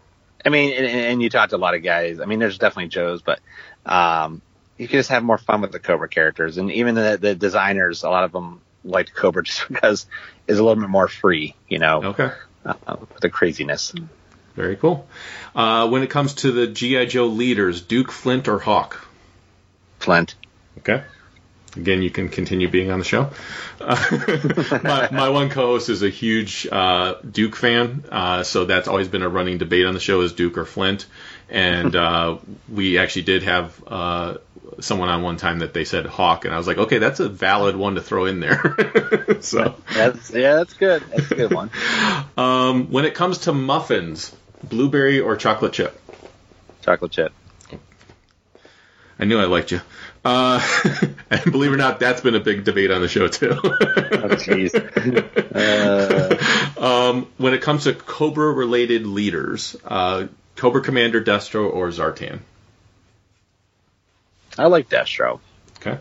[0.46, 2.20] I mean, and, and you talked to a lot of guys.
[2.20, 3.40] I mean, there's definitely Joe's, but
[3.86, 4.42] um,
[4.78, 8.04] you can just have more fun with the Cobra characters, and even the, the designers,
[8.04, 10.06] a lot of them liked Cobra just because
[10.48, 12.32] it's a little bit more free, you know, Okay.
[12.66, 13.94] uh, the craziness.
[14.56, 15.08] Very cool.
[15.56, 19.08] Uh, when it comes to the GI Joe leaders, Duke, Flint, or Hawk?
[20.00, 20.36] Flint.
[20.80, 21.04] Okay.
[21.78, 23.30] Again, you can continue being on the show.
[23.80, 23.96] Uh,
[24.84, 29.22] my, my one co-host is a huge uh, Duke fan, uh, so that's always been
[29.22, 31.06] a running debate on the show: is Duke or Flint?
[31.52, 32.38] And uh,
[32.70, 34.38] we actually did have uh,
[34.80, 37.28] someone on one time that they said Hawk, and I was like, okay, that's a
[37.28, 39.38] valid one to throw in there.
[39.42, 41.04] so, That's yeah, that's good.
[41.10, 41.70] That's a good one.
[42.38, 44.34] um, when it comes to muffins,
[44.64, 46.00] blueberry or chocolate chip?
[46.84, 47.34] Chocolate chip.
[49.20, 49.82] I knew I liked you.
[50.24, 50.66] Uh,
[51.30, 53.52] and believe it or not, that's been a big debate on the show too.
[53.52, 54.74] Oh, jeez.
[55.54, 60.28] uh, um, when it comes to Cobra-related leaders, uh,
[60.62, 62.40] Cobra Commander Destro or Zartan?
[64.60, 65.40] I like Destro.
[65.78, 65.98] Okay.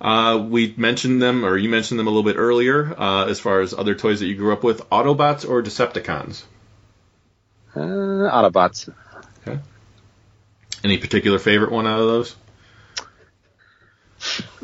[0.00, 3.60] Uh, we mentioned them, or you mentioned them a little bit earlier, uh, as far
[3.60, 4.88] as other toys that you grew up with.
[4.88, 6.44] Autobots or Decepticons?
[7.76, 8.90] Uh, Autobots.
[9.46, 9.60] Okay.
[10.82, 12.36] Any particular favorite one out of those?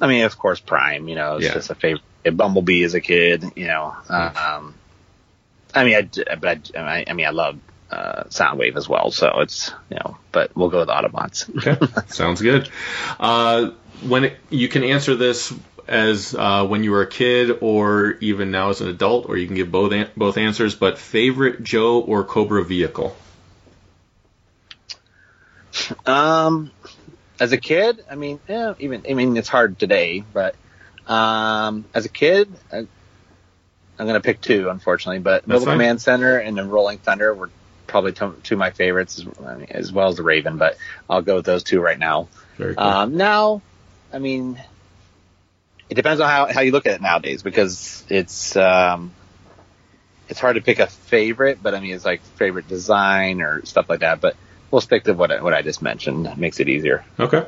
[0.00, 1.08] I mean, of course, Prime.
[1.08, 1.52] You know, it's Yeah.
[1.52, 2.02] just a favorite.
[2.24, 3.44] Bumblebee as a kid.
[3.54, 4.74] You know, um,
[5.74, 7.58] I mean, I but I, I mean, I love
[7.94, 9.10] uh, Soundwave as well.
[9.10, 11.48] So it's you know, but we'll go with Autobots.
[11.56, 12.68] Okay, sounds good.
[13.20, 13.70] Uh,
[14.02, 15.54] when it, you can answer this
[15.86, 19.46] as uh, when you were a kid, or even now as an adult, or you
[19.46, 20.74] can give both an- both answers.
[20.74, 23.16] But favorite Joe or Cobra vehicle?
[26.06, 26.70] Um,
[27.40, 30.56] as a kid, I mean, yeah, even I mean, it's hard today, but
[31.06, 32.88] um, as a kid, I, I'm
[33.98, 35.20] going to pick two, unfortunately.
[35.20, 35.74] But Mobile fine.
[35.74, 37.50] Command Center and then Rolling Thunder were
[37.86, 40.58] probably two, two of my favorites, as, as well as the Raven.
[40.58, 40.76] But
[41.08, 42.28] I'll go with those two right now.
[42.56, 42.84] Very cool.
[42.84, 43.62] Um, now,
[44.12, 44.60] I mean,
[45.88, 49.12] it depends on how, how you look at it nowadays because it's um,
[50.28, 53.88] it's hard to pick a favorite, but I mean, it's like favorite design or stuff
[53.88, 54.20] like that.
[54.20, 54.36] But
[54.70, 56.26] we'll stick to what I, what I just mentioned.
[56.26, 57.04] It makes it easier.
[57.18, 57.46] okay.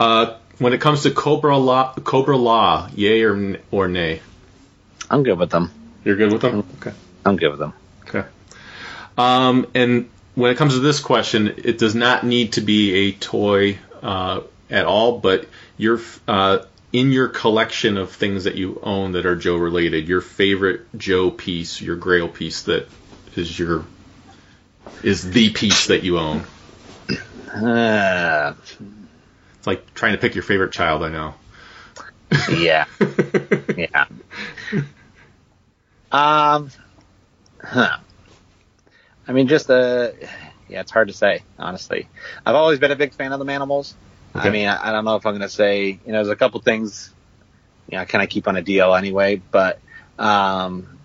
[0.00, 4.20] Uh, when it comes to Cobra-La, Cobra Law, yay or or nay?
[5.10, 5.70] I'm good with them.
[6.04, 6.64] You're good with them.
[6.80, 6.92] Okay.
[7.24, 7.74] I'm good with them.
[9.18, 13.12] Um, and when it comes to this question, it does not need to be a
[13.12, 14.40] toy uh,
[14.70, 16.60] at all, but your uh,
[16.92, 21.30] in your collection of things that you own that are Joe related, your favorite Joe
[21.30, 22.88] piece, your Grail piece that
[23.36, 23.84] is your
[25.02, 26.44] is the piece that you own.
[27.54, 28.54] Uh,
[29.58, 31.02] It's like trying to pick your favorite child.
[31.02, 31.34] I know.
[32.50, 32.86] yeah,
[33.76, 34.06] yeah.
[36.10, 36.70] Um,
[37.62, 37.98] huh.
[39.26, 40.10] I mean, just uh
[40.68, 42.08] yeah, it's hard to say, honestly.
[42.46, 43.94] I've always been a big fan of the Manimals.
[44.34, 44.48] Okay.
[44.48, 46.36] I mean, I, I don't know if I'm going to say, you know, there's a
[46.36, 47.12] couple things,
[47.88, 49.78] you know, I kind of keep on a DL anyway, but,
[50.18, 50.98] um,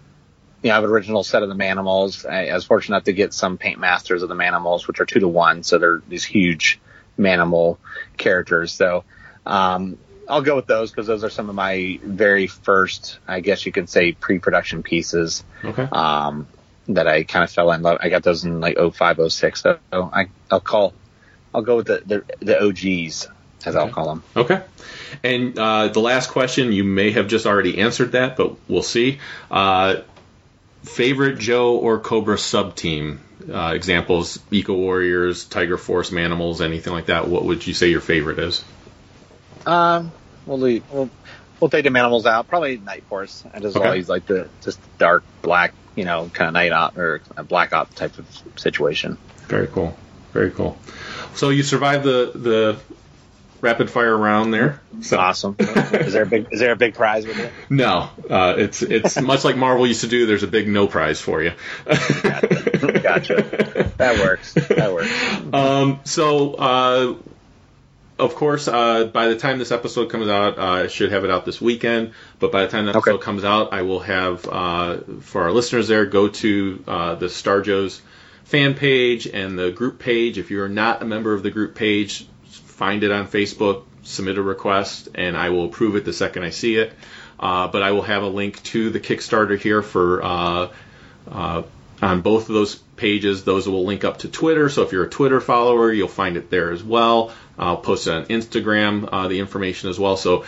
[0.62, 2.26] you know, I have an original set of the Manimals.
[2.26, 5.06] I, I was fortunate enough to get some Paint Masters of the Manimals, which are
[5.06, 6.80] two to one, so they're these huge
[7.20, 7.78] Manimal
[8.16, 8.72] characters.
[8.72, 9.04] So,
[9.46, 9.98] um,
[10.30, 13.72] I'll go with those because those are some of my very first, I guess you
[13.72, 15.84] could say, pre-production pieces Okay.
[15.84, 16.48] um,
[16.90, 18.00] that I kind of fell in love.
[18.02, 19.62] I got those in like 05, 06.
[19.62, 20.94] So I, I'll call,
[21.54, 23.28] I'll go with the, the, the OGs
[23.66, 24.24] as I'll call them.
[24.36, 24.62] Okay.
[25.24, 29.20] And uh, the last question, you may have just already answered that, but we'll see.
[29.52, 29.98] Uh,
[30.84, 33.22] favorite Joe or Cobra sub team?
[33.52, 37.28] Uh, examples: Eco Warriors, Tiger Force, Manimals, anything like that.
[37.28, 38.64] What would you say your favorite is?
[39.66, 40.12] Um,
[40.46, 41.10] we'll leave, we'll,
[41.60, 42.48] we'll take the animals out.
[42.48, 43.44] Probably Night Force.
[43.54, 43.86] I just Okay.
[43.86, 47.74] always like the just dark black, you know, kind of night op or a black
[47.74, 48.26] op type of
[48.58, 49.18] situation.
[49.48, 49.98] Very cool.
[50.34, 50.78] Very cool.
[51.36, 52.78] So you survived the the
[53.60, 54.82] rapid fire round there.
[55.02, 55.56] So Awesome.
[55.60, 57.52] is there a big is there a big prize with it?
[57.72, 60.28] no, uh, it's it's much like Marvel used to do.
[60.28, 61.54] There's a big no prize for you.
[61.86, 63.92] Gotcha.
[63.98, 64.54] That works.
[64.54, 65.10] That works.
[65.54, 67.16] Um, so uh,
[68.20, 71.30] of course, uh, by the time this episode comes out, uh, I should have it
[71.32, 72.12] out this weekend.
[72.40, 73.24] But by the time episode Okay.
[73.24, 77.62] comes out, I will have uh, for our listeners there go to uh, the Star
[77.62, 78.02] Joe's
[78.46, 80.38] fan page and the group page.
[80.38, 84.42] If you're not a member of the group page, find it on Facebook, submit a
[84.42, 86.94] request, and I will approve it the second I see it.
[87.40, 90.70] Uh, but I will have a link to the Kickstarter here for uh,
[91.30, 91.64] uh,
[92.02, 93.44] on both of those pages.
[93.44, 94.70] Those will link up to Twitter.
[94.70, 97.32] So if you're a Twitter follower, you'll find it there as well.
[97.58, 100.18] I'll post it on Instagram, uh, the information as well.
[100.18, 100.46] So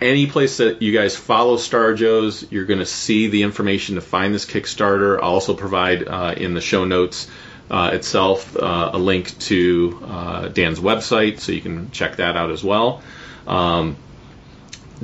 [0.00, 4.00] any place that you guys follow Star Joe's, you're going to see the information to
[4.00, 5.16] find this Kickstarter.
[5.16, 7.28] I'll also provide uh, in the show notes
[7.70, 12.50] uh, itself uh, a link to uh, Dan's website, so you can check that out
[12.50, 13.02] as well.
[13.46, 13.96] Um,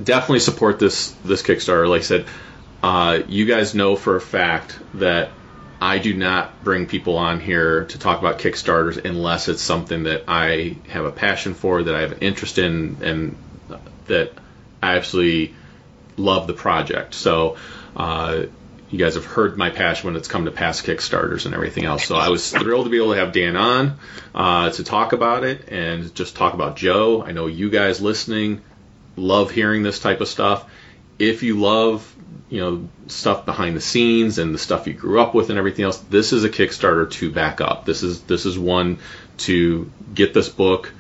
[0.03, 1.88] definitely support this this Kickstarter.
[1.88, 2.26] Like I said,
[2.82, 5.30] uh, you guys know for a fact that
[5.85, 10.24] I do not bring people on here to talk about Kickstarters unless it's something that
[10.26, 13.37] I have a passion for, that I have an interest in, and
[14.07, 14.32] that
[14.82, 15.55] I absolutely
[16.16, 17.14] love the project.
[17.14, 17.57] So.
[17.95, 18.47] Uh,
[18.91, 22.07] you guys have heard my passion when it's come to past Kickstarters and everything else.
[22.07, 23.99] So I was thrilled to be able to have Dan on
[24.32, 27.20] uh, to talk about it and just talk about Joe.
[27.20, 28.62] I know you guys listening
[29.16, 30.70] love hearing this type of stuff.
[31.18, 32.14] If you love,
[32.55, 35.85] you know, stuff behind the scenes and the stuff you grew up with and everything
[35.85, 37.85] else, this is a Kickstarter to back up.
[37.85, 39.01] This is this is one
[39.39, 40.93] to get this book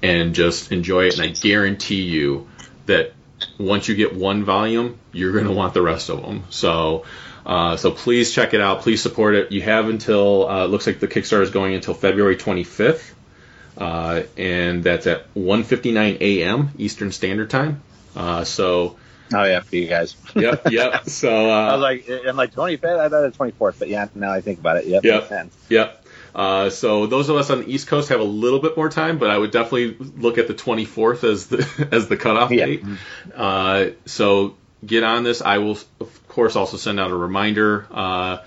[0.00, 1.18] and just enjoy it.
[1.18, 2.46] And I guarantee you
[2.86, 3.14] that
[3.58, 6.44] once you get one volume, you're going to want the rest of them.
[6.50, 7.04] So,
[7.44, 8.82] uh, so please check it out.
[8.82, 9.50] Please support it.
[9.50, 13.02] You have until uh, it looks like the Kickstarter is going until February 25th,
[13.76, 16.70] uh, and that's at 1:59 a.m.
[16.78, 17.82] Eastern Standard Time.
[18.14, 18.98] Uh, so,
[19.34, 20.16] Oh yeah, for you guys.
[20.34, 21.08] yep, yep.
[21.08, 22.98] So, I uh, was like, I'm like 25th.
[22.98, 24.86] I thought it was 24th, but yeah, now I think about it.
[24.86, 25.04] Yep.
[25.04, 25.52] Yep.
[25.68, 26.06] Yep.
[26.34, 29.18] Uh, so those of us on the East Coast have a little bit more time,
[29.18, 32.66] but I would definitely look at the 24th as the as the cutoff Yeah.
[32.66, 32.84] date.
[33.34, 35.42] Uh, so get on this.
[35.42, 38.38] I will, of course, also send out a reminder uh,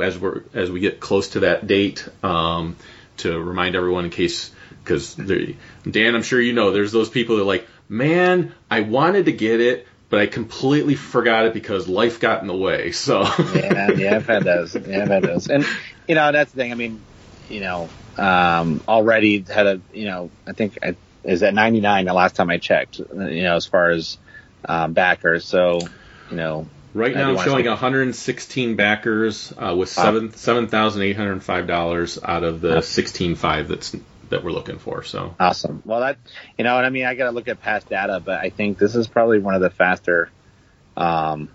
[0.00, 2.76] as we are as we get close to that date um,
[3.18, 4.50] to remind everyone in case
[4.84, 9.26] because Dan, I'm sure you know there's those people that are like, man, I wanted
[9.26, 9.86] to get it.
[10.10, 12.92] But I completely forgot it because life got in the way.
[12.92, 13.22] So
[13.54, 14.74] yeah, yeah, I've had those.
[14.74, 15.48] Yeah, I've had those.
[15.48, 15.64] And
[16.06, 16.72] you know, that's the thing.
[16.72, 17.04] I mean,
[17.48, 22.14] you know, um, already had a, you know, I think I, is at 99 the
[22.14, 22.98] last time I checked.
[22.98, 24.18] You know, as far as
[24.64, 25.44] um, backers.
[25.44, 25.78] So,
[26.30, 31.44] you know, Right now, I'm showing 116 backers uh, with seven seven thousand eight hundred
[31.44, 33.94] five dollars out of the sixteen five that's
[34.30, 35.02] that we're looking for.
[35.02, 35.82] So Awesome.
[35.84, 36.18] Well, that
[36.56, 38.78] you know, and I mean, I got to look at past data, but I think
[38.78, 40.30] this is probably one of the faster.
[40.96, 41.48] Um,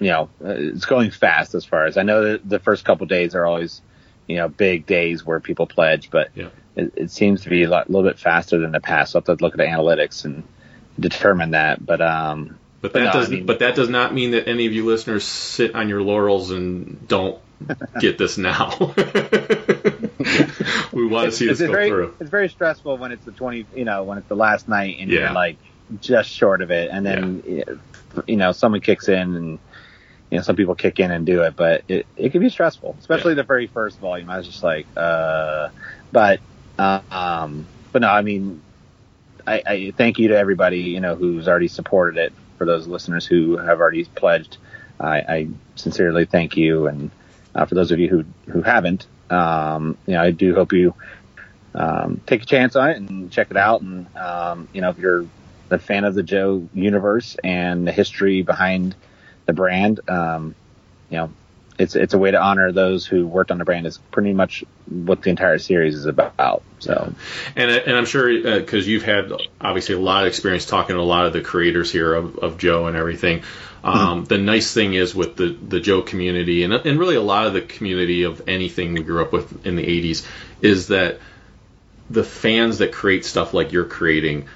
[0.00, 2.22] you know, it's going fast as far as I know.
[2.32, 3.80] That the first couple days are always,
[4.26, 6.48] you know, big days where people pledge, but Yeah.
[6.76, 9.12] it, it seems to be a lot, little bit faster than the past.
[9.12, 10.42] So I have to look at the analytics and
[10.98, 11.84] determine that.
[11.84, 14.66] But um, But that no, I does mean- but that does not mean that any
[14.66, 17.38] of you listeners sit on your laurels and don't
[18.00, 18.74] get this now.
[20.92, 22.16] we want to see this go very through.
[22.20, 25.10] it's very stressful when it's the twenty, you know, when it's the last night and
[25.10, 25.20] Yeah.
[25.20, 25.58] you're like
[26.00, 27.42] just short of it, and then
[28.26, 29.58] you know someone kicks in and
[30.30, 32.96] you know some people kick in and do it, but it it can be stressful,
[32.98, 34.30] especially the very first volume.
[34.30, 35.68] I was just like, uh,
[36.12, 36.40] but
[36.78, 38.62] uh, um, but no, I mean,
[39.46, 42.32] I, I thank you to everybody you know who's already supported it.
[42.58, 44.58] For those listeners who have already pledged,
[45.00, 47.10] I, I sincerely thank you, and
[47.54, 50.94] uh, for those of you who who haven't, um, you know, I do hope you
[51.74, 53.82] um, take a chance on it and check it out.
[53.82, 55.26] And um, you know, if you're
[55.70, 58.94] a fan of the Joe universe and the history behind
[59.46, 60.54] the brand, um,
[61.10, 61.30] you know,
[61.78, 63.86] it's it's a way to honor those who worked on the brand.
[63.86, 66.62] Is pretty much what the entire series is about.
[66.78, 67.14] So
[67.56, 71.02] And, and I'm sure because you've had obviously a lot of experience talking to a
[71.02, 73.42] lot of the creators here of, of Joe and everything.
[73.82, 77.46] Um, The nice thing is with the, the Joe community and, and really a lot
[77.46, 80.26] of the community of anything we grew up with in the 80s
[80.62, 81.18] is that
[82.08, 84.46] the fans that create stuff like you're creating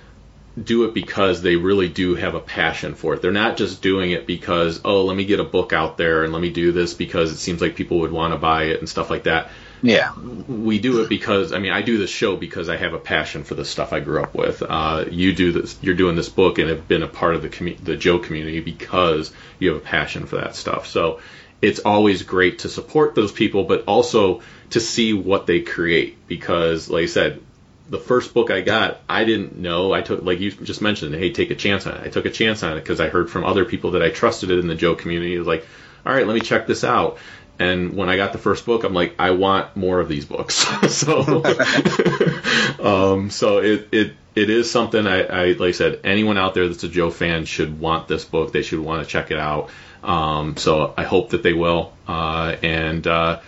[0.65, 3.23] do it because they really do have a passion for it.
[3.23, 6.33] They're not just doing it because, oh, let me get a book out there and
[6.33, 8.89] let me do this because it seems like people would want to buy it and
[8.89, 9.51] stuff like that
[9.83, 12.99] yeah, we do it because I mean I do this show because I have a
[12.99, 14.63] passion for the stuff I grew up with.
[14.63, 17.49] Uh, you do this, you're doing this book and have been a part of the
[17.49, 20.87] commu- the Joe community because you have a passion for that stuff.
[20.87, 21.21] So
[21.63, 26.91] it's always great to support those people, but also to see what they create because,
[26.91, 27.43] like I said.
[27.89, 29.93] The first book I got, I didn't know.
[29.93, 32.07] I took, like you just mentioned, hey, take a chance on it.
[32.07, 34.51] I took a chance on it because I heard from other people that I trusted
[34.51, 35.34] it in the Joe community.
[35.34, 35.66] It was like,
[36.05, 37.18] all right, let me check this out
[37.59, 40.55] and when I got the first book, I'm like, I want more of these books.
[40.95, 41.43] so,
[42.80, 46.68] um, so it, it it is something I, I like I said, anyone out there
[46.68, 48.53] that's a Joe fan should want this book.
[48.53, 49.70] They should want to check it out.
[50.03, 51.93] Um, so I hope that they will.
[52.07, 53.41] Uh, and uh,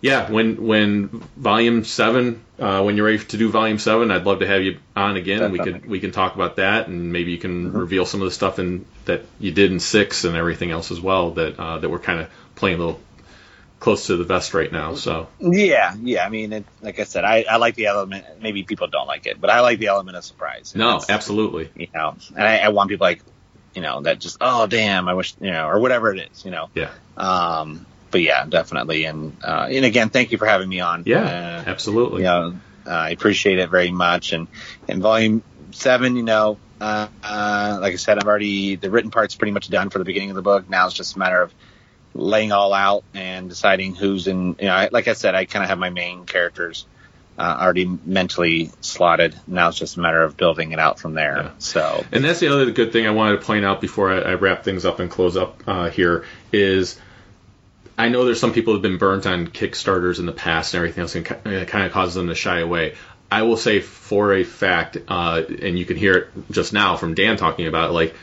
[0.00, 4.40] yeah, when when volume seven, uh, when you're ready to do volume seven, I'd love
[4.40, 5.50] to have you on again.
[5.52, 8.30] We could we can talk about that, and maybe you can reveal some of the
[8.30, 11.88] stuff in that you did in six and everything else as well that uh, that
[11.88, 13.00] we're kind of playing a little
[13.80, 14.94] close to the vest right now.
[14.94, 16.24] So Yeah, yeah.
[16.24, 18.24] I mean, it, like I said, I, I like the element.
[18.40, 20.74] Maybe people don't like it, but I like the element of surprise.
[20.76, 23.22] no, absolutely, You know, and I, I want people like,
[23.74, 26.50] you know, that just, oh damn, I wish, you know, or whatever it is, you
[26.50, 26.68] know.
[26.74, 29.04] yeah, Um, but yeah, definitely.
[29.04, 31.04] And uh, and again, thank you for having me on.
[31.06, 32.22] yeah, Uh, absolutely.
[32.22, 32.56] you know,
[32.86, 34.32] uh, I appreciate it very much.
[34.32, 34.48] And
[34.88, 35.42] in volume
[35.72, 39.68] seven, you know, uh, uh, like I said, I've already the written part's pretty much
[39.68, 40.68] done for the beginning of the book.
[40.68, 41.52] Now it's just a matter of
[42.14, 44.56] laying all out and deciding who's in.
[44.58, 46.86] You know, I, like I said, I kind of have my main characters
[47.38, 49.38] uh, already mentally slotted.
[49.46, 51.36] Now it's just a matter of building it out from there.
[51.36, 51.50] Yeah.
[51.58, 54.34] So And that's the other good thing I wanted to point out before I, I
[54.34, 56.98] wrap things up and close up uh, here is
[58.00, 61.02] I know there's some people who've been burnt on Kickstarters in the past and everything
[61.02, 62.94] else, and it kind of causes them to shy away.
[63.30, 67.14] I will say for a fact, uh, and you can hear it just now from
[67.14, 68.14] Dan talking about it, like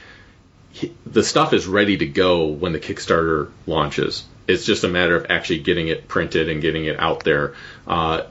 [0.71, 4.25] he, the stuff is ready to go when the Kickstarter launches.
[4.47, 7.53] It's just a matter of actually getting it printed and getting it out there.
[7.86, 8.23] Uh,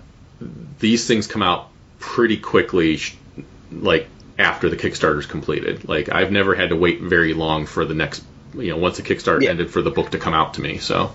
[0.81, 1.69] these things come out
[1.99, 2.99] pretty quickly,
[3.71, 5.89] like after the Kickstarter's completed.
[5.89, 8.23] Like I've never had to wait very long for the next,
[8.55, 9.51] you know, once the Kickstarter Yeah.
[9.51, 10.79] ended for the book to come out to me.
[10.79, 11.15] So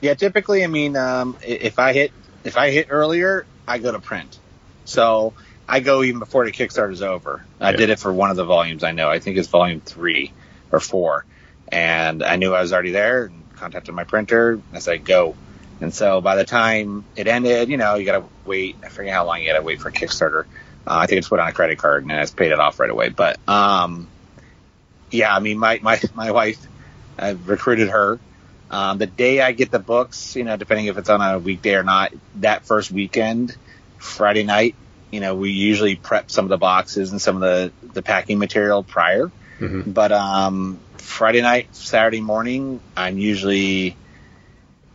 [0.00, 2.12] Yeah, typically, I mean, um, if I hit
[2.44, 4.38] if I hit earlier, I go to print.
[4.84, 5.34] So
[5.68, 7.44] I go even before the Kickstarter's over.
[7.60, 8.82] I did it for one of the volumes.
[8.82, 9.08] I know.
[9.10, 10.32] I think it's volume three
[10.72, 11.24] or four,
[11.68, 13.26] and I knew I was already there.
[13.26, 14.52] and Contacted my printer.
[14.52, 15.36] And I said go.
[15.80, 18.76] And so by the time it ended, you know, you got to wait.
[18.84, 20.44] I forget how long you got to wait for Kickstarter.
[20.86, 22.80] Uh, I think it's put on a credit card and I just paid it off
[22.80, 23.10] right away.
[23.10, 24.08] But um,
[25.10, 26.66] yeah, I mean, my my my wife,
[27.18, 28.18] I've recruited her.
[28.70, 31.74] Um, the day I get the books, you know, depending if it's on a weekday
[31.74, 33.56] or not, that first weekend,
[33.98, 34.76] Friday night,
[35.10, 38.38] you know, we usually prep some of the boxes and some of the, the packing
[38.38, 39.30] material prior.
[39.58, 39.92] Mhm.
[39.92, 43.96] But um, Friday night, Saturday morning, I'm usually,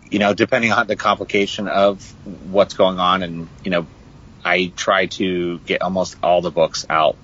[0.09, 2.01] you know, depending on the complication of
[2.49, 3.86] what's going on, and you know,
[4.43, 7.17] I try to get almost all the books out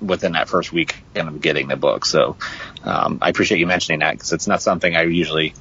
[0.00, 2.04] within that first week of getting the book.
[2.04, 2.36] So
[2.82, 5.54] um, I appreciate you mentioning that because it's not something I usually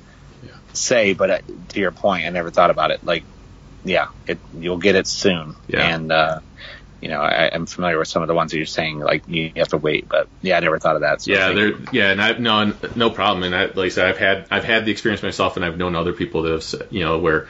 [0.74, 3.04] say, but uh, to your point, I never thought about it.
[3.04, 3.26] Like,
[3.84, 5.96] yeah, it you'll get it soon, Yeah.
[5.96, 6.40] and uh,
[7.02, 9.00] you know, I, I'm familiar with some of the ones that you're saying.
[9.00, 11.22] Like, you have to wait, but yeah, I never thought of that.
[11.22, 13.44] So yeah, there, yeah, and I no no problem.
[13.44, 15.96] And I, like I said, I've had I've had the experience myself, and I've known
[15.96, 17.48] other people that have you know where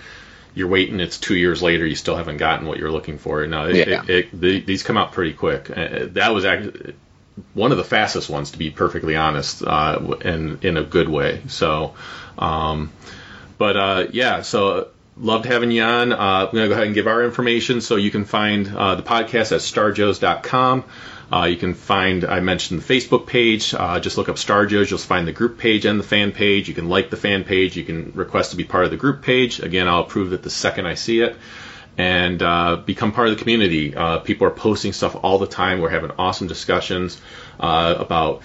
[0.55, 3.45] you're waiting, it's two years later, you still haven't gotten what you're looking for.
[3.47, 4.03] No, it, Yeah.
[4.03, 5.69] it, it, the, these come out pretty quick.
[5.69, 6.93] Uh, that was actually
[7.53, 11.41] one of the fastest ones, to be perfectly honest, uh, and in a good way.
[11.47, 11.95] So,
[12.37, 12.91] um,
[13.57, 16.11] but uh, yeah, so loved having you on.
[16.11, 18.95] Uh, I'm going to go ahead and give our information so you can find uh,
[18.95, 20.85] the podcast at starjoes.com.
[21.31, 23.73] Uh, you can find, I mentioned the Facebook page.
[23.73, 24.89] Uh, just look up Star Joes.
[24.89, 26.67] You'll find the group page and the fan page.
[26.67, 27.75] You can like the fan page.
[27.75, 29.59] You can request to be part of the group page.
[29.59, 31.35] Again, I'll approve it the second I see it.
[31.97, 33.95] And uh, become part of the community.
[33.95, 35.79] Uh, people are posting stuff all the time.
[35.79, 37.19] We're having awesome discussions
[37.59, 38.41] uh, about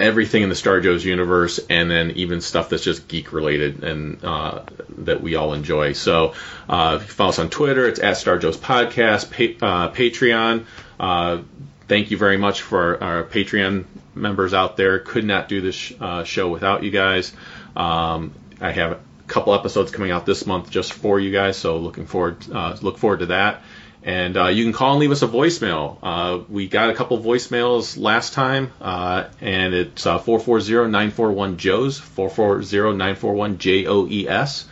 [0.00, 4.24] everything in the Star Joes universe, and then even stuff that's just geek related and
[4.24, 4.62] uh,
[4.98, 5.92] that we all enjoy.
[5.92, 6.34] So
[6.68, 10.64] uh, if you follow us on Twitter, it's at Star Joes Podcast, pa- uh, Patreon.
[10.98, 11.42] Uh,
[11.88, 13.84] thank you very much for our, Patreon
[14.14, 14.98] members out there.
[14.98, 17.32] Could not do this sh- uh, show without you guys.
[17.76, 21.78] Um, I have a couple episodes coming out this month just for you guys, so
[21.78, 23.62] looking forward uh, look forward to that.
[24.02, 25.98] And uh, you can call and leave us a voicemail.
[26.02, 34.66] Uh, we got a couple voicemails last time, uh, and it's uh, 440-941-JOES, 440-941-J-O-E-S.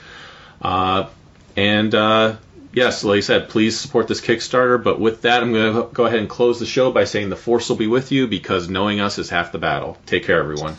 [0.63, 1.11] Uh,
[1.57, 2.37] and uh,
[2.73, 4.83] yes, like I said, please support this Kickstarter.
[4.83, 7.37] But with that, I'm going to go ahead and close the show by saying the
[7.37, 9.99] Force will be with you because knowing us is half the battle.
[10.07, 10.77] Take care, everyone.